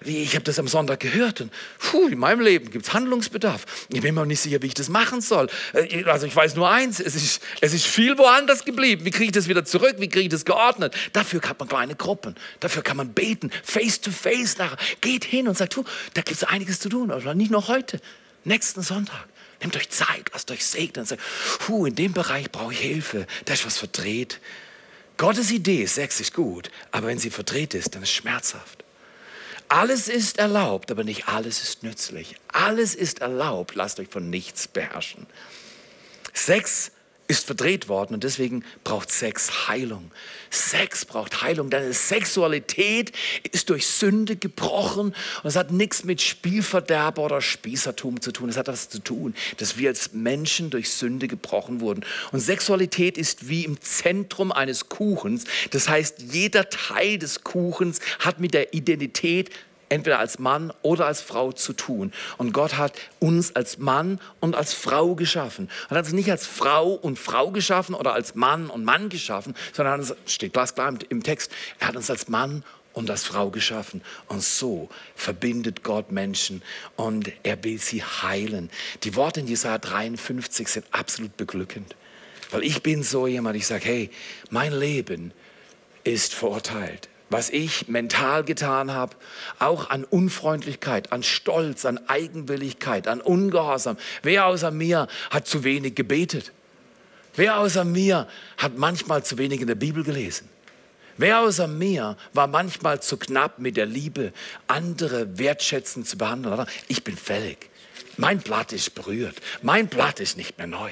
[0.04, 3.64] ich habe das am Sonntag gehört und puh, in meinem Leben gibt es Handlungsbedarf.
[3.92, 5.48] Ich bin mir auch nicht sicher, wie ich das machen soll.
[5.74, 9.04] Äh, also ich weiß nur eins, es ist, es ist viel woanders geblieben.
[9.04, 9.96] Wie kriege ich das wieder zurück?
[9.98, 10.94] Wie kriege ich das geordnet?
[11.12, 12.34] Dafür hat man kleine Gruppen.
[12.60, 14.78] Dafür kann man beten, face to face nachher.
[15.00, 15.76] Geht hin und sagt,
[16.14, 17.10] da gibt es einiges zu tun.
[17.10, 18.00] Aber nicht nur heute,
[18.44, 19.26] nächsten Sonntag.
[19.60, 21.22] Nehmt euch Zeit, lasst euch segnen sagt,
[21.60, 23.26] puh, in dem Bereich brauche ich Hilfe.
[23.44, 24.40] Da ist was verdreht.
[25.18, 28.81] Gottes Idee, ist gut, aber wenn sie verdreht ist, dann ist es schmerzhaft.
[29.72, 32.36] Alles ist erlaubt, aber nicht alles ist nützlich.
[32.48, 35.26] Alles ist erlaubt, lasst euch von nichts beherrschen.
[36.34, 36.92] Sex
[37.32, 40.10] ist verdreht worden und deswegen braucht Sex Heilung.
[40.50, 41.70] Sex braucht Heilung.
[41.70, 43.12] Deine Sexualität
[43.52, 48.50] ist durch Sünde gebrochen und es hat nichts mit Spielverderber oder Spießertum zu tun.
[48.50, 52.04] Es hat das zu tun, dass wir als Menschen durch Sünde gebrochen wurden.
[52.32, 55.44] Und Sexualität ist wie im Zentrum eines Kuchens.
[55.70, 59.50] Das heißt, jeder Teil des Kuchens hat mit der Identität
[59.92, 62.12] entweder als Mann oder als Frau zu tun.
[62.38, 65.68] Und Gott hat uns als Mann und als Frau geschaffen.
[65.88, 69.54] Er hat uns nicht als Frau und Frau geschaffen oder als Mann und Mann geschaffen,
[69.72, 74.02] sondern es steht glasklar im Text, er hat uns als Mann und als Frau geschaffen.
[74.28, 76.62] Und so verbindet Gott Menschen
[76.96, 78.70] und er will sie heilen.
[79.04, 81.96] Die Worte in Jesaja 53 sind absolut beglückend.
[82.50, 84.10] Weil ich bin so jemand, ich sage, hey,
[84.50, 85.32] mein Leben
[86.04, 87.08] ist verurteilt.
[87.32, 89.16] Was ich mental getan habe,
[89.58, 93.96] auch an Unfreundlichkeit, an Stolz, an Eigenwilligkeit, an Ungehorsam.
[94.22, 96.52] Wer außer mir hat zu wenig gebetet?
[97.34, 100.46] Wer außer mir hat manchmal zu wenig in der Bibel gelesen?
[101.16, 104.34] Wer außer mir war manchmal zu knapp mit der Liebe,
[104.66, 106.66] andere wertschätzend zu behandeln?
[106.88, 107.70] Ich bin fällig.
[108.18, 109.36] Mein Blatt ist berührt.
[109.62, 110.90] Mein Blatt ist nicht mehr neu.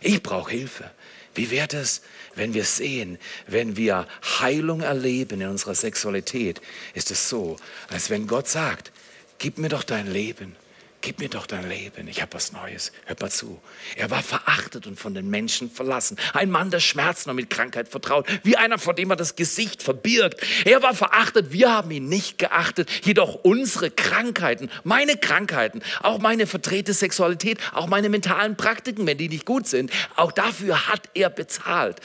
[0.00, 0.90] Ich brauche Hilfe.
[1.38, 2.02] Wie wäre es,
[2.34, 4.08] wenn wir sehen, wenn wir
[4.40, 6.60] Heilung erleben in unserer Sexualität,
[6.94, 7.54] ist es so,
[7.90, 8.90] als wenn Gott sagt,
[9.38, 10.56] gib mir doch dein Leben.
[11.00, 12.90] Gib mir doch dein Leben, ich habe was Neues.
[13.06, 13.60] Hört mal zu.
[13.94, 16.16] Er war verachtet und von den Menschen verlassen.
[16.32, 19.80] Ein Mann, der Schmerzen und mit Krankheit vertraut, wie einer, vor dem er das Gesicht
[19.80, 20.40] verbirgt.
[20.64, 22.90] Er war verachtet, wir haben ihn nicht geachtet.
[23.04, 29.28] Jedoch unsere Krankheiten, meine Krankheiten, auch meine verdrehte Sexualität, auch meine mentalen Praktiken, wenn die
[29.28, 32.00] nicht gut sind, auch dafür hat er bezahlt.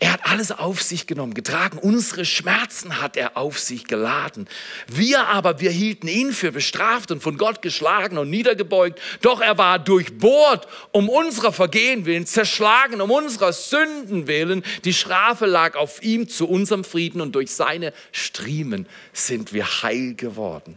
[0.00, 1.78] Er hat alles auf sich genommen, getragen.
[1.78, 4.48] Unsere Schmerzen hat er auf sich geladen.
[4.88, 9.00] Wir aber, wir hielten ihn für bestraft und von Gott geschlagen und niedergebeugt.
[9.20, 14.64] Doch er war durchbohrt um unserer Vergehen willen, zerschlagen um unserer Sünden willen.
[14.84, 20.14] Die Strafe lag auf ihm zu unserem Frieden und durch seine Striemen sind wir heil
[20.14, 20.76] geworden.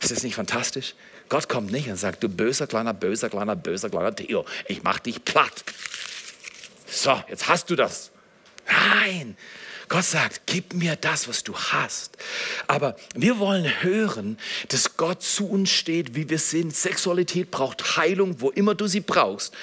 [0.00, 0.94] Ist das nicht fantastisch?
[1.28, 4.98] Gott kommt nicht und sagt, du böser kleiner, böser kleiner, böser kleiner Theo, ich mach
[4.98, 5.64] dich platt.
[6.86, 8.12] So, jetzt hast du das.
[8.68, 9.36] Nein,
[9.88, 12.16] Gott sagt, gib mir das, was du hast.
[12.66, 16.74] Aber wir wollen hören, dass Gott zu uns steht, wie wir sind.
[16.74, 19.54] Sexualität braucht Heilung, wo immer du sie brauchst.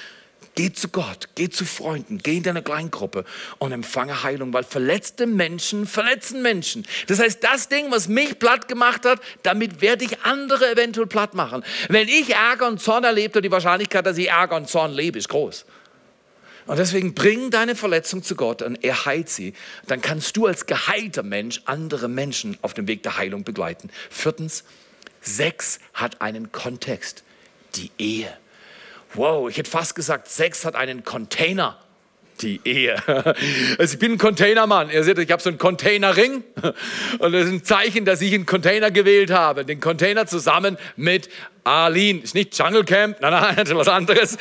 [0.56, 3.24] Geh zu Gott, geh zu Freunden, geh in deine Kleingruppe
[3.58, 6.86] und empfange Heilung, weil verletzte Menschen verletzen Menschen.
[7.08, 11.34] Das heißt, das Ding, was mich platt gemacht hat, damit werde ich andere eventuell platt
[11.34, 11.64] machen.
[11.88, 15.28] Wenn ich Ärger und Zorn erlebe, die Wahrscheinlichkeit, dass ich Ärger und Zorn lebe, ist
[15.28, 15.64] groß.
[16.66, 19.52] Und deswegen bring deine Verletzung zu Gott und er heilt sie.
[19.86, 23.90] Dann kannst du als geheilter Mensch andere Menschen auf dem Weg der Heilung begleiten.
[24.08, 24.64] Viertens,
[25.20, 27.22] Sex hat einen Kontext,
[27.74, 28.34] die Ehe.
[29.12, 31.83] Wow, ich hätte fast gesagt, Sex hat einen Container
[32.42, 32.96] die Ehe.
[33.78, 34.90] Also ich bin ein Containermann.
[34.90, 36.44] Ihr seht, ich habe so einen Containerring
[37.18, 39.64] und das ist ein Zeichen, dass ich einen Container gewählt habe.
[39.64, 41.28] Den Container zusammen mit
[41.64, 42.20] Arlene.
[42.20, 44.36] Ist nicht Jungle Camp, nein, nein, das ist was anderes.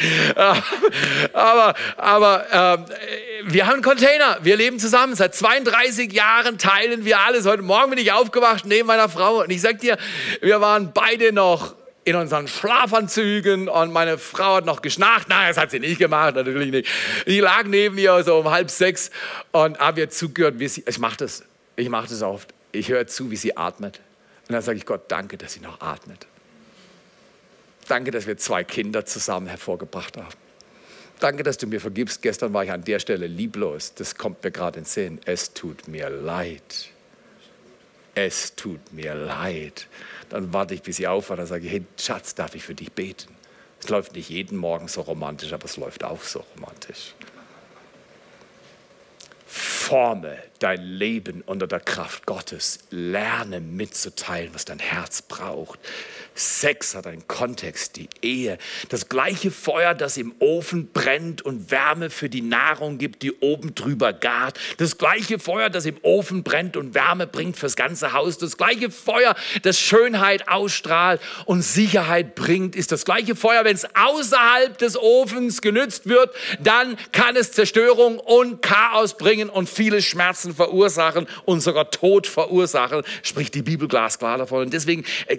[1.33, 4.37] Aber, aber äh, wir haben einen Container.
[4.41, 5.15] Wir leben zusammen.
[5.15, 7.45] Seit 32 Jahren teilen wir alles.
[7.45, 9.97] Heute Morgen bin ich aufgewacht neben meiner Frau und ich sag dir,
[10.41, 15.29] wir waren beide noch in unseren Schlafanzügen und meine Frau hat noch geschnarcht.
[15.29, 16.89] Nein, das hat sie nicht gemacht, natürlich nicht.
[17.25, 19.09] Ich lag neben ihr so um halb sechs
[19.51, 21.43] und habe ihr zugehört, wie sie, ich mache das,
[21.75, 22.53] ich mache das oft.
[22.71, 23.99] Ich höre zu, wie sie atmet.
[24.47, 26.27] Und dann sage ich Gott, danke, dass sie noch atmet.
[27.87, 30.27] Danke, dass wir zwei Kinder zusammen hervorgebracht haben.
[31.19, 32.21] Danke, dass du mir vergibst.
[32.21, 33.93] Gestern war ich an der Stelle lieblos.
[33.93, 35.19] Das kommt mir gerade in Sinn.
[35.25, 36.89] Es tut mir leid.
[38.15, 39.87] Es tut mir leid.
[40.29, 41.39] Dann warte ich, bis sie aufwacht.
[41.39, 43.35] Dann sage hey Schatz, darf ich für dich beten?
[43.79, 47.15] Es läuft nicht jeden Morgen so romantisch, aber es läuft auch so romantisch.
[49.45, 52.79] Forme dein Leben unter der Kraft Gottes.
[52.89, 55.79] Lerne mitzuteilen, was dein Herz braucht.
[56.35, 58.57] Sex hat einen Kontext, die Ehe.
[58.89, 63.75] Das gleiche Feuer, das im Ofen brennt und Wärme für die Nahrung gibt, die oben
[63.75, 64.59] drüber gart.
[64.77, 68.37] Das gleiche Feuer, das im Ofen brennt und Wärme bringt fürs ganze Haus.
[68.37, 73.85] Das gleiche Feuer, das Schönheit ausstrahlt und Sicherheit bringt, ist das gleiche Feuer, wenn es
[73.95, 80.55] außerhalb des Ofens genützt wird, dann kann es Zerstörung und Chaos bringen und viele Schmerzen
[80.55, 84.63] verursachen und sogar Tod verursachen, spricht die Bibel glasklar davon.
[84.63, 85.37] Und deswegen, äh,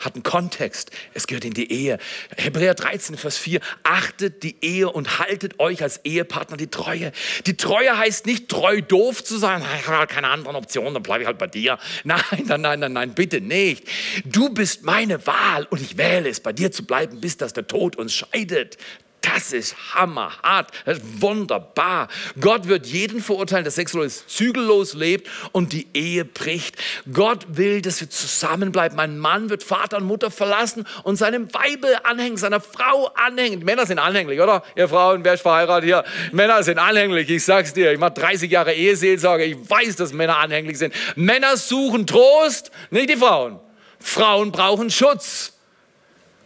[0.00, 0.90] Hat einen Kontext.
[1.14, 1.98] Es gehört in die Ehe.
[2.36, 7.12] Hebräer 13, Vers 4, achtet die Ehe und haltet euch als Ehepartner die Treue.
[7.46, 11.22] Die Treue heißt nicht treu doof zu sein, ich habe keine anderen Optionen, dann bleibe
[11.22, 11.78] ich halt bei dir.
[12.04, 13.86] Nein, nein, nein, nein, nein, bitte nicht.
[14.24, 17.66] Du bist meine Wahl und ich wähle es, bei dir zu bleiben, bis dass der
[17.66, 18.76] Tod uns scheidet.
[19.20, 22.08] Das ist hammerhart, das ist wunderbar.
[22.40, 26.76] Gott wird jeden verurteilen, der sexuell zügellos lebt und die Ehe bricht.
[27.12, 28.96] Gott will, dass wir zusammenbleiben.
[28.96, 33.62] Mein Mann wird Vater und Mutter verlassen und seinem Weibe anhängen, seiner Frau anhängen.
[33.64, 34.62] Männer sind anhänglich, oder?
[34.74, 36.04] Ihr Frauen, wer ist verheiratet hier?
[36.32, 37.92] Männer sind anhänglich, ich sag's dir.
[37.92, 40.94] Ich mache 30 Jahre Eheseelsorge, ich weiß, dass Männer anhänglich sind.
[41.14, 43.60] Männer suchen Trost, nicht die Frauen.
[43.98, 45.52] Frauen brauchen Schutz.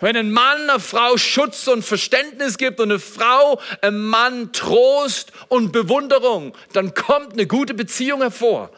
[0.01, 5.33] Wenn ein Mann einer Frau Schutz und Verständnis gibt und eine Frau einem Mann Trost
[5.49, 8.71] und Bewunderung, dann kommt eine gute Beziehung hervor.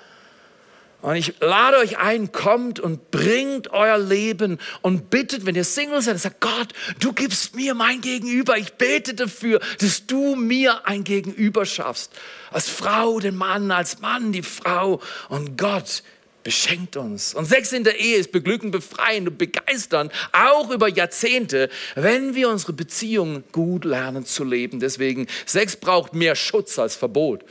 [1.03, 6.03] Und ich lade euch ein, kommt und bringt euer Leben und bittet, wenn ihr Single
[6.03, 8.57] seid, sagt Gott, du gibst mir mein Gegenüber.
[8.57, 12.13] Ich bete dafür, dass du mir ein Gegenüber schaffst.
[12.51, 15.01] Als Frau den Mann, als Mann die Frau.
[15.29, 16.03] Und Gott
[16.47, 17.35] beschenkt uns.
[17.35, 22.49] Und Sex in der Ehe ist beglückend, befreiend und begeisternd, auch über Jahrzehnte, wenn wir
[22.49, 24.79] unsere Beziehungen gut lernen zu leben.
[24.79, 27.43] Deswegen, Sex braucht mehr Schutz als Verbot.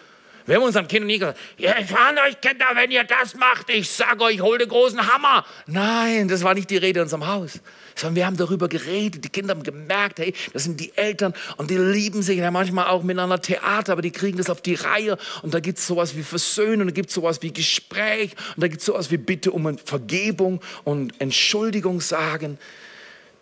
[0.45, 3.89] Wir haben unseren Kindern nie gesagt, ich warne euch Kinder, wenn ihr das macht, ich
[3.89, 5.45] sage euch, hol den großen Hammer.
[5.65, 7.59] Nein, das war nicht die Rede in unserem Haus.
[7.95, 9.23] Sondern wir haben darüber geredet.
[9.23, 12.87] Die Kinder haben gemerkt, hey, das sind die Eltern und die lieben sich ja manchmal
[12.87, 15.17] auch miteinander Theater, aber die kriegen das auf die Reihe.
[15.41, 18.61] Und da gibt es sowas wie Versöhnen, und da gibt es sowas wie Gespräch und
[18.61, 22.57] da gibt es sowas wie Bitte um Vergebung und Entschuldigung sagen.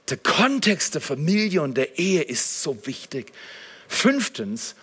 [0.09, 3.31] Der Kontext der Familie und der Ehe ist so wichtig.
[3.87, 4.75] Fünftens,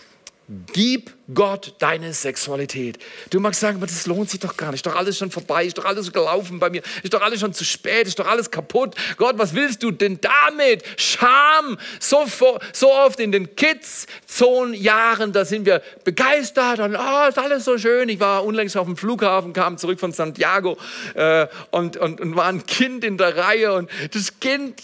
[0.72, 2.98] Gib Gott deine Sexualität.
[3.30, 4.84] Du magst sagen, das lohnt sich doch gar nicht.
[4.84, 7.54] Ist doch alles schon vorbei, ist doch alles gelaufen bei mir, ist doch alles schon
[7.54, 8.96] zu spät, ist doch alles kaputt.
[9.16, 10.82] Gott, was willst du denn damit?
[10.96, 11.78] Scham.
[12.00, 12.24] So,
[12.72, 18.08] so oft in den Kids-Zone-Jahren, da sind wir begeistert und oh, ist alles so schön.
[18.08, 20.78] Ich war unlängst auf dem Flughafen, kam zurück von Santiago
[21.14, 24.82] äh, und, und, und war ein Kind in der Reihe und das Kind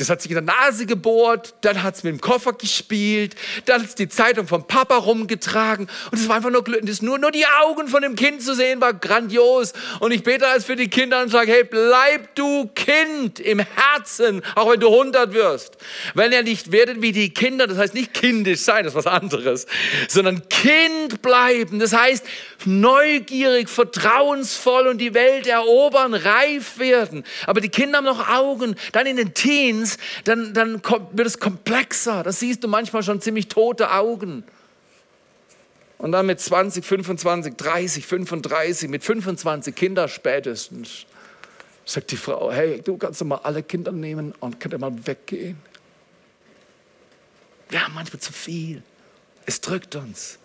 [0.00, 3.34] das hat sich in der Nase gebohrt, dann hat es mit dem Koffer gespielt,
[3.64, 7.18] dann hat es die Zeitung vom Papa rumgetragen und es war einfach nur, das nur,
[7.18, 9.72] nur die Augen von dem Kind zu sehen, war grandios.
[10.00, 14.42] Und ich bete als für die Kinder und sage, hey, bleib du Kind im Herzen,
[14.54, 15.76] auch wenn du 100 wirst.
[16.14, 19.06] Wenn ihr nicht werdet wie die Kinder, das heißt nicht kindisch sein, das ist was
[19.06, 19.66] anderes,
[20.08, 21.78] sondern Kind bleiben.
[21.78, 22.24] Das heißt
[22.64, 27.24] neugierig, vertrauensvoll und die Welt erobern, reif werden.
[27.46, 31.38] Aber die Kinder haben noch Augen, dann in den Teens, Lebens, dann, dann wird es
[31.38, 32.22] komplexer.
[32.22, 34.44] Das siehst du manchmal schon ziemlich tote Augen.
[35.98, 41.06] Und dann mit 20, 25, 30, 35, mit 25 Kinder spätestens,
[41.84, 44.92] sagt die Frau, hey, du kannst doch mal alle Kinder nehmen und könnt ihr mal
[45.06, 45.58] weggehen.
[47.68, 48.82] Wir haben manchmal zu viel.
[49.44, 50.38] Es drückt uns.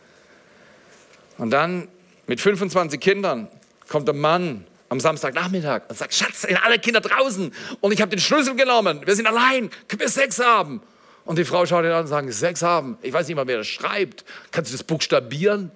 [1.38, 1.88] Und dann
[2.26, 3.48] mit 25 Kindern
[3.88, 7.52] kommt der Mann am Samstagnachmittag und sagt, Schatz, sind alle Kinder draußen
[7.82, 10.82] und ich habe den Schlüssel genommen, wir sind allein, können wir Sex haben?
[11.26, 12.98] Und die Frau schaut ihn an und sagt, Sex haben?
[13.02, 14.26] Ich weiß nicht mal, wer das schreibt.
[14.52, 15.72] Kannst du das buchstabieren?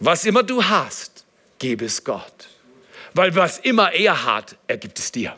[0.00, 1.24] Was immer du hast,
[1.58, 2.48] gebe es Gott.
[3.14, 5.36] Weil was immer er hat, er gibt es dir.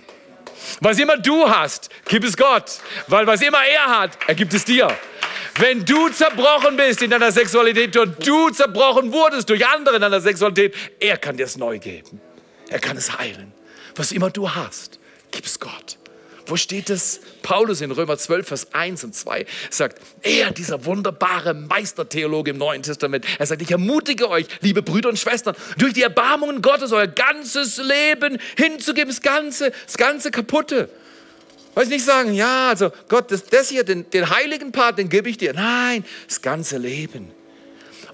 [0.80, 2.78] Was immer du hast, gib es Gott.
[3.06, 4.88] Weil was immer er hat, er gibt es dir.
[5.58, 10.20] Wenn du zerbrochen bist in deiner Sexualität und du zerbrochen wurdest durch andere in deiner
[10.20, 12.20] Sexualität, er kann dir es neu geben.
[12.68, 13.52] Er kann es heilen.
[13.94, 14.98] Was immer du hast,
[15.30, 15.98] gib es Gott.
[16.46, 17.20] Wo steht es?
[17.42, 22.82] Paulus in Römer 12, Vers 1 und 2 sagt, er, dieser wunderbare Meistertheologe im Neuen
[22.82, 27.06] Testament, er sagt, ich ermutige euch, liebe Brüder und Schwestern, durch die Erbarmungen Gottes euer
[27.06, 30.90] ganzes Leben hinzugeben, das Ganze, das Ganze Kaputte.
[31.74, 35.28] Weiß nicht sagen, ja, also Gott, das, das hier, den, den heiligen Part, den gebe
[35.28, 35.52] ich dir.
[35.52, 37.30] Nein, das ganze Leben.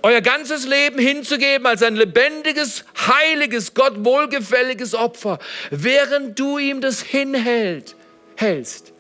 [0.03, 5.39] Euer ganzes Leben hinzugeben als ein lebendiges, heiliges, Gott wohlgefälliges Opfer.
[5.71, 7.97] Während du ihm das hinhältst,
[8.37, 8.93] hältst,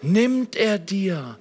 [0.00, 1.38] nimmt er dir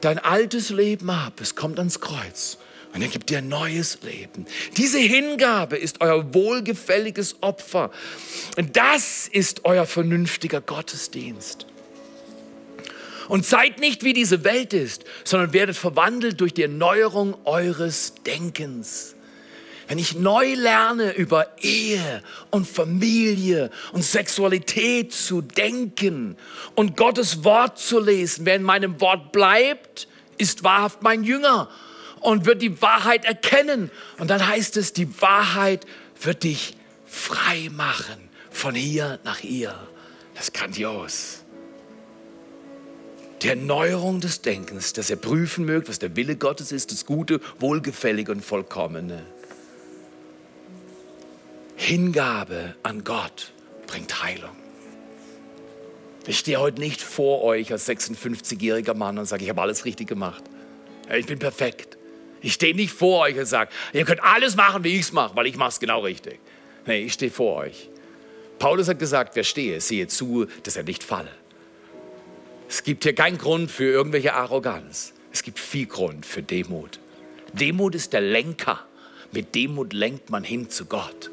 [0.00, 1.34] dein altes Leben ab.
[1.42, 2.56] Es kommt ans Kreuz.
[2.94, 4.46] Und er gibt dir ein neues Leben.
[4.76, 7.90] Diese Hingabe ist euer wohlgefälliges Opfer.
[8.56, 11.66] Und das ist euer vernünftiger Gottesdienst.
[13.28, 19.14] Und seid nicht wie diese Welt ist, sondern werdet verwandelt durch die Erneuerung eures Denkens.
[19.86, 26.36] Wenn ich neu lerne über Ehe und Familie und Sexualität zu denken
[26.74, 31.68] und Gottes Wort zu lesen, wer in meinem Wort bleibt, ist wahrhaft mein Jünger
[32.18, 33.90] und wird die Wahrheit erkennen.
[34.18, 35.86] Und dann heißt es, die Wahrheit
[36.20, 39.74] wird dich frei machen von hier nach hier.
[40.34, 41.44] Das ist grandios.
[43.42, 47.40] Die Erneuerung des Denkens, dass er prüfen mögt, was der Wille Gottes ist, das Gute,
[47.60, 49.22] Wohlgefällige und Vollkommene.
[51.76, 53.52] Hingabe an Gott
[53.86, 54.56] bringt Heilung.
[56.26, 60.08] Ich stehe heute nicht vor euch als 56-jähriger Mann und sage, ich habe alles richtig
[60.08, 60.42] gemacht.
[61.16, 61.97] Ich bin perfekt.
[62.40, 65.34] Ich stehe nicht vor euch und sage, ihr könnt alles machen, wie ich es mache,
[65.36, 66.38] weil ich mache es genau richtig.
[66.86, 67.88] Nee, ich stehe vor euch.
[68.58, 71.30] Paulus hat gesagt, wer stehe, sehe zu, dass er nicht falle.
[72.68, 75.14] Es gibt hier keinen Grund für irgendwelche Arroganz.
[75.32, 77.00] Es gibt viel Grund für Demut.
[77.52, 78.80] Demut ist der Lenker.
[79.32, 81.30] Mit Demut lenkt man hin zu Gott.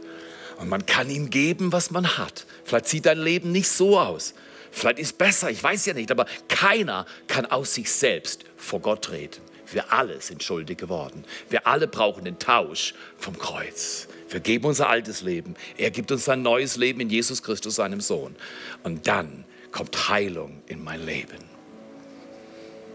[0.57, 2.45] Und man kann ihm geben, was man hat.
[2.63, 4.33] Vielleicht sieht dein Leben nicht so aus.
[4.71, 6.11] Vielleicht ist es besser, ich weiß ja nicht.
[6.11, 9.41] Aber keiner kann aus sich selbst vor Gott treten.
[9.71, 11.23] Wir alle sind schuldig geworden.
[11.49, 14.07] Wir alle brauchen den Tausch vom Kreuz.
[14.29, 15.55] Wir geben unser altes Leben.
[15.77, 18.35] Er gibt uns ein neues Leben in Jesus Christus, seinem Sohn.
[18.83, 21.43] Und dann kommt Heilung in mein Leben.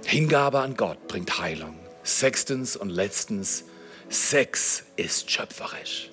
[0.04, 1.78] Hingabe an Gott bringt Heilung.
[2.02, 3.64] Sechstens und letztens,
[4.08, 6.10] Sex ist schöpferisch.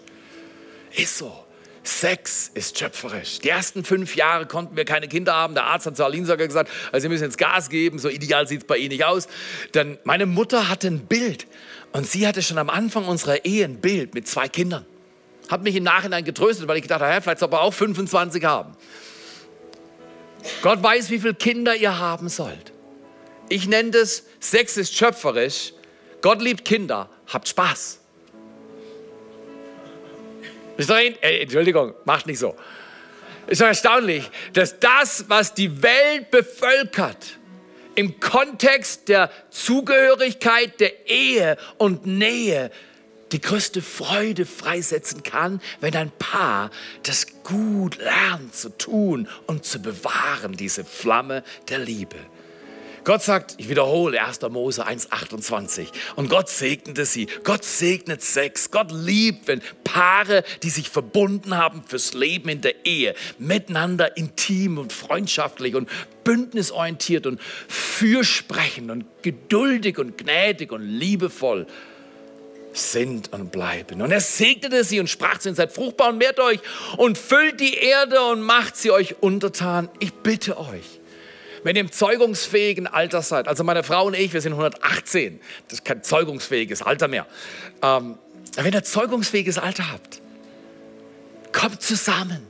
[0.96, 1.47] Ist so.
[1.88, 3.40] Sex ist schöpferisch.
[3.40, 5.54] Die ersten fünf Jahre konnten wir keine Kinder haben.
[5.54, 8.46] Der Arzt hat zu Aline sogar gesagt, also Sie müssen ins Gas geben, so ideal
[8.46, 9.28] sieht es bei Ihnen nicht aus.
[9.72, 11.48] Dann meine Mutter hatte ein Bild
[11.94, 14.86] und sie hatte schon am Anfang unserer Ehe ein Bild mit zwei Kindern.
[15.48, 18.76] Hat mich im Nachhinein getröstet, weil ich gedacht habe, vielleicht soll er auch 25 haben.
[20.62, 22.74] Gott weiß, wie viele Kinder ihr haben sollt.
[23.48, 25.72] Ich nenne das, Sex ist schöpferisch.
[26.22, 27.10] Gott liebt Kinder.
[27.28, 28.02] Habt Spaß.
[30.78, 32.56] Ist doch, äh, Entschuldigung, macht nicht so.
[33.48, 37.38] Ist doch erstaunlich, dass das, was die Welt bevölkert,
[37.96, 42.70] im Kontext der Zugehörigkeit, der Ehe und Nähe
[43.32, 46.70] die größte Freude freisetzen kann, wenn ein Paar
[47.04, 52.18] das gut lernt zu tun und zu bewahren, diese Flamme der Liebe.
[53.08, 54.42] Gott sagt, ich wiederhole 1.
[54.50, 55.94] Mose 1,28.
[56.18, 57.28] Und Gott segnete sie.
[57.46, 58.70] Gott segnet Sex.
[58.70, 64.78] Gott liebt, wenn Paare, die sich verbunden haben fürs Leben in der Ehe, miteinander intim
[64.78, 65.88] und freundschaftlich und
[66.26, 67.40] bündnisorientiert und
[67.70, 71.66] fürsprechend und geduldig und gnädig und liebevoll
[72.74, 74.02] sind und bleiben.
[74.02, 76.60] Und er segnete sie und sprach zu ihnen, seid fruchtbar und mehrt euch
[76.98, 79.88] und füllt die Erde und macht sie euch untertan.
[80.02, 80.97] Ich bitte euch
[81.64, 85.80] wenn ihr im zeugungsfähigen Alter seid, also meine Frau und ich, wir sind 118, das
[85.80, 87.26] ist kein zeugungsfähiges Alter mehr.
[87.82, 88.18] Ähm,
[88.56, 90.22] wenn ihr zeugungsfähiges Alter habt,
[91.52, 92.48] kommt zusammen,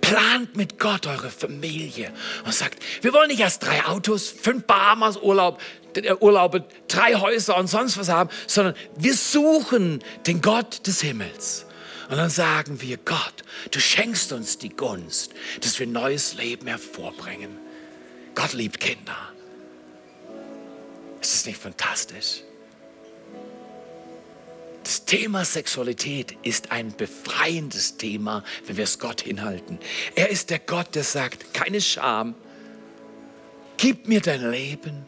[0.00, 2.12] plant mit Gott eure Familie
[2.44, 5.60] und sagt, wir wollen nicht erst drei Autos, fünf Bahamas Urlaub,
[5.94, 11.66] äh, Urlaube, drei Häuser und sonst was haben, sondern wir suchen den Gott des Himmels.
[12.08, 13.34] Und dann sagen wir, Gott,
[13.72, 17.58] du schenkst uns die Gunst, dass wir neues Leben hervorbringen.
[18.36, 19.16] Gott liebt Kinder.
[21.20, 22.42] Ist das nicht fantastisch?
[24.84, 29.80] Das Thema Sexualität ist ein befreiendes Thema, wenn wir es Gott hinhalten.
[30.14, 32.36] Er ist der Gott, der sagt, keine Scham,
[33.78, 35.04] gib mir dein Leben.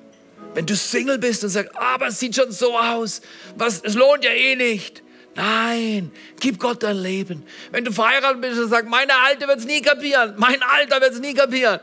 [0.54, 3.20] Wenn du Single bist und sagst, aber es sieht schon so aus,
[3.54, 5.04] was, es lohnt ja eh nicht.
[5.38, 6.10] Nein,
[6.40, 7.46] gib Gott dein Leben.
[7.70, 11.12] Wenn du verheiratet bist und sagst, meine Alte wird es nie kapieren, mein Alter wird
[11.12, 11.78] es nie kapieren.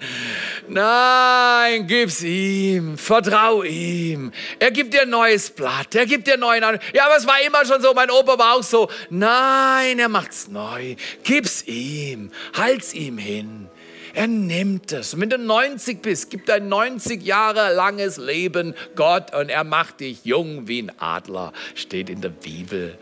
[0.68, 4.32] Nein, gib's ihm, vertrau ihm.
[4.60, 7.42] Er gibt dir ein neues Blatt, er gibt dir neuen An Ja, aber es war
[7.46, 8.90] immer schon so, mein Opa war auch so.
[9.10, 10.96] Nein, er macht's neu.
[11.24, 13.70] Gib's ihm, halt's ihm hin.
[14.16, 15.14] Er nimmt es.
[15.14, 20.00] Und wenn du 90 bist, gibt ein 90 Jahre langes Leben Gott und er macht
[20.00, 22.98] dich jung wie ein Adler, steht in der Bibel.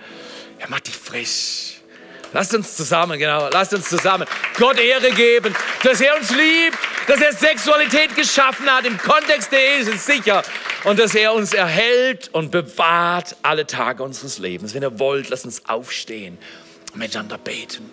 [0.57, 1.82] Er macht dich frisch.
[2.33, 4.27] Lasst uns zusammen, genau, lasst uns zusammen
[4.57, 6.77] Gott Ehre geben, dass er uns liebt,
[7.07, 8.85] dass er Sexualität geschaffen hat.
[8.85, 10.43] Im Kontext der Ehe ist sicher.
[10.83, 14.73] Und dass er uns erhält und bewahrt alle Tage unseres Lebens.
[14.73, 16.37] Wenn ihr wollt, lasst uns aufstehen
[16.93, 17.89] und miteinander beten.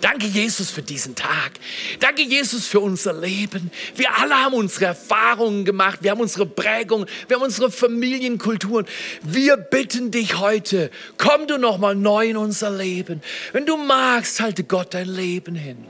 [0.00, 1.52] Danke, Jesus, für diesen Tag.
[2.00, 3.70] Danke, Jesus, für unser Leben.
[3.94, 6.00] Wir alle haben unsere Erfahrungen gemacht.
[6.02, 7.06] Wir haben unsere Prägung.
[7.28, 8.86] Wir haben unsere Familienkulturen.
[9.22, 13.22] Wir bitten dich heute, komm du noch mal neu in unser Leben.
[13.52, 15.86] Wenn du magst, halte Gott dein Leben hin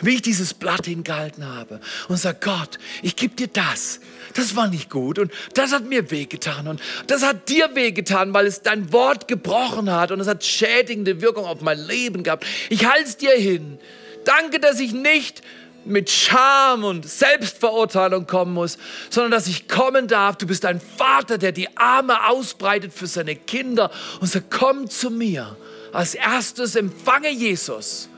[0.00, 4.00] wie ich dieses Blatt hingehalten habe und sage, Gott, ich gebe dir das.
[4.34, 8.46] Das war nicht gut und das hat mir wehgetan und das hat dir wehgetan, weil
[8.46, 12.44] es dein Wort gebrochen hat und es hat schädigende Wirkung auf mein Leben gehabt.
[12.68, 13.78] Ich halte es dir hin.
[14.24, 15.42] Danke, dass ich nicht
[15.84, 18.76] mit Scham und Selbstverurteilung kommen muss,
[19.08, 20.36] sondern dass ich kommen darf.
[20.36, 23.90] Du bist ein Vater, der die Arme ausbreitet für seine Kinder
[24.20, 25.56] und sagt, komm zu mir.
[25.92, 28.08] Als erstes empfange Jesus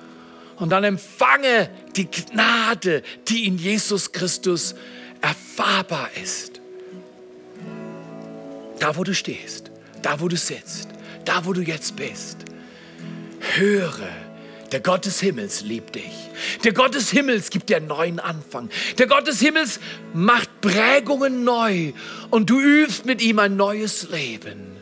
[0.59, 4.75] und dann empfange die Gnade, die in Jesus Christus
[5.21, 6.61] erfahrbar ist.
[8.79, 9.71] Da, wo du stehst,
[10.03, 10.89] da, wo du sitzt,
[11.25, 12.45] da, wo du jetzt bist,
[13.57, 14.09] höre,
[14.73, 16.13] der Gott des Himmels liebt dich.
[16.63, 18.69] Der Gott des Himmels gibt dir einen neuen Anfang.
[18.99, 19.81] Der Gott des Himmels
[20.13, 21.93] macht Prägungen neu
[22.31, 24.78] und du übst mit ihm ein neues Leben.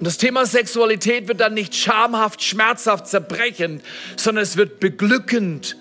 [0.00, 3.82] Und das Thema Sexualität wird dann nicht schamhaft, schmerzhaft, zerbrechend,
[4.16, 5.76] sondern es wird beglückend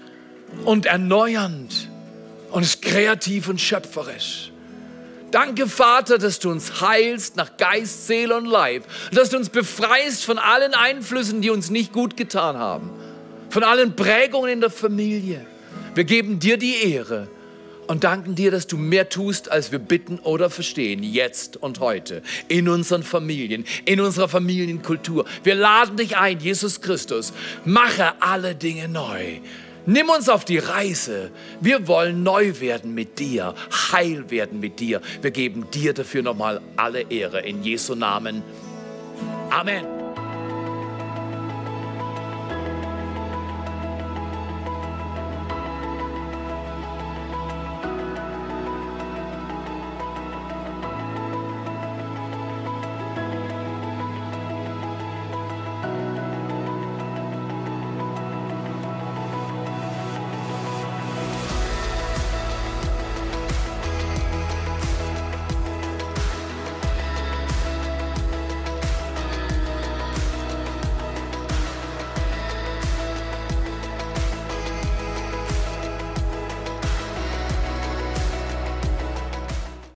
[0.65, 1.87] und erneuernd
[2.51, 4.51] und ist kreativ und schöpferisch.
[5.31, 8.83] Danke, Vater, dass du uns heilst nach Geist, Seele und Leib.
[9.13, 12.89] dass du uns befreist von allen Einflüssen, die uns nicht gut getan haben.
[13.49, 15.45] Von allen Prägungen in der Familie.
[15.95, 17.29] Wir geben dir die Ehre
[17.89, 22.21] und danken dir, dass du mehr tust, als wir bitten oder verstehen, jetzt und heute,
[22.47, 25.25] in unseren Familien, in unserer Familienkultur.
[25.43, 27.33] Wir laden dich ein, Jesus Christus,
[27.65, 29.39] mache alle Dinge neu.
[29.87, 31.31] Nimm uns auf die Reise.
[31.61, 33.55] Wir wollen neu werden mit dir,
[33.91, 35.01] heil werden mit dir.
[35.23, 38.43] Wir geben dir dafür nochmal alle Ehre in Jesu Namen.
[39.49, 39.98] Amen.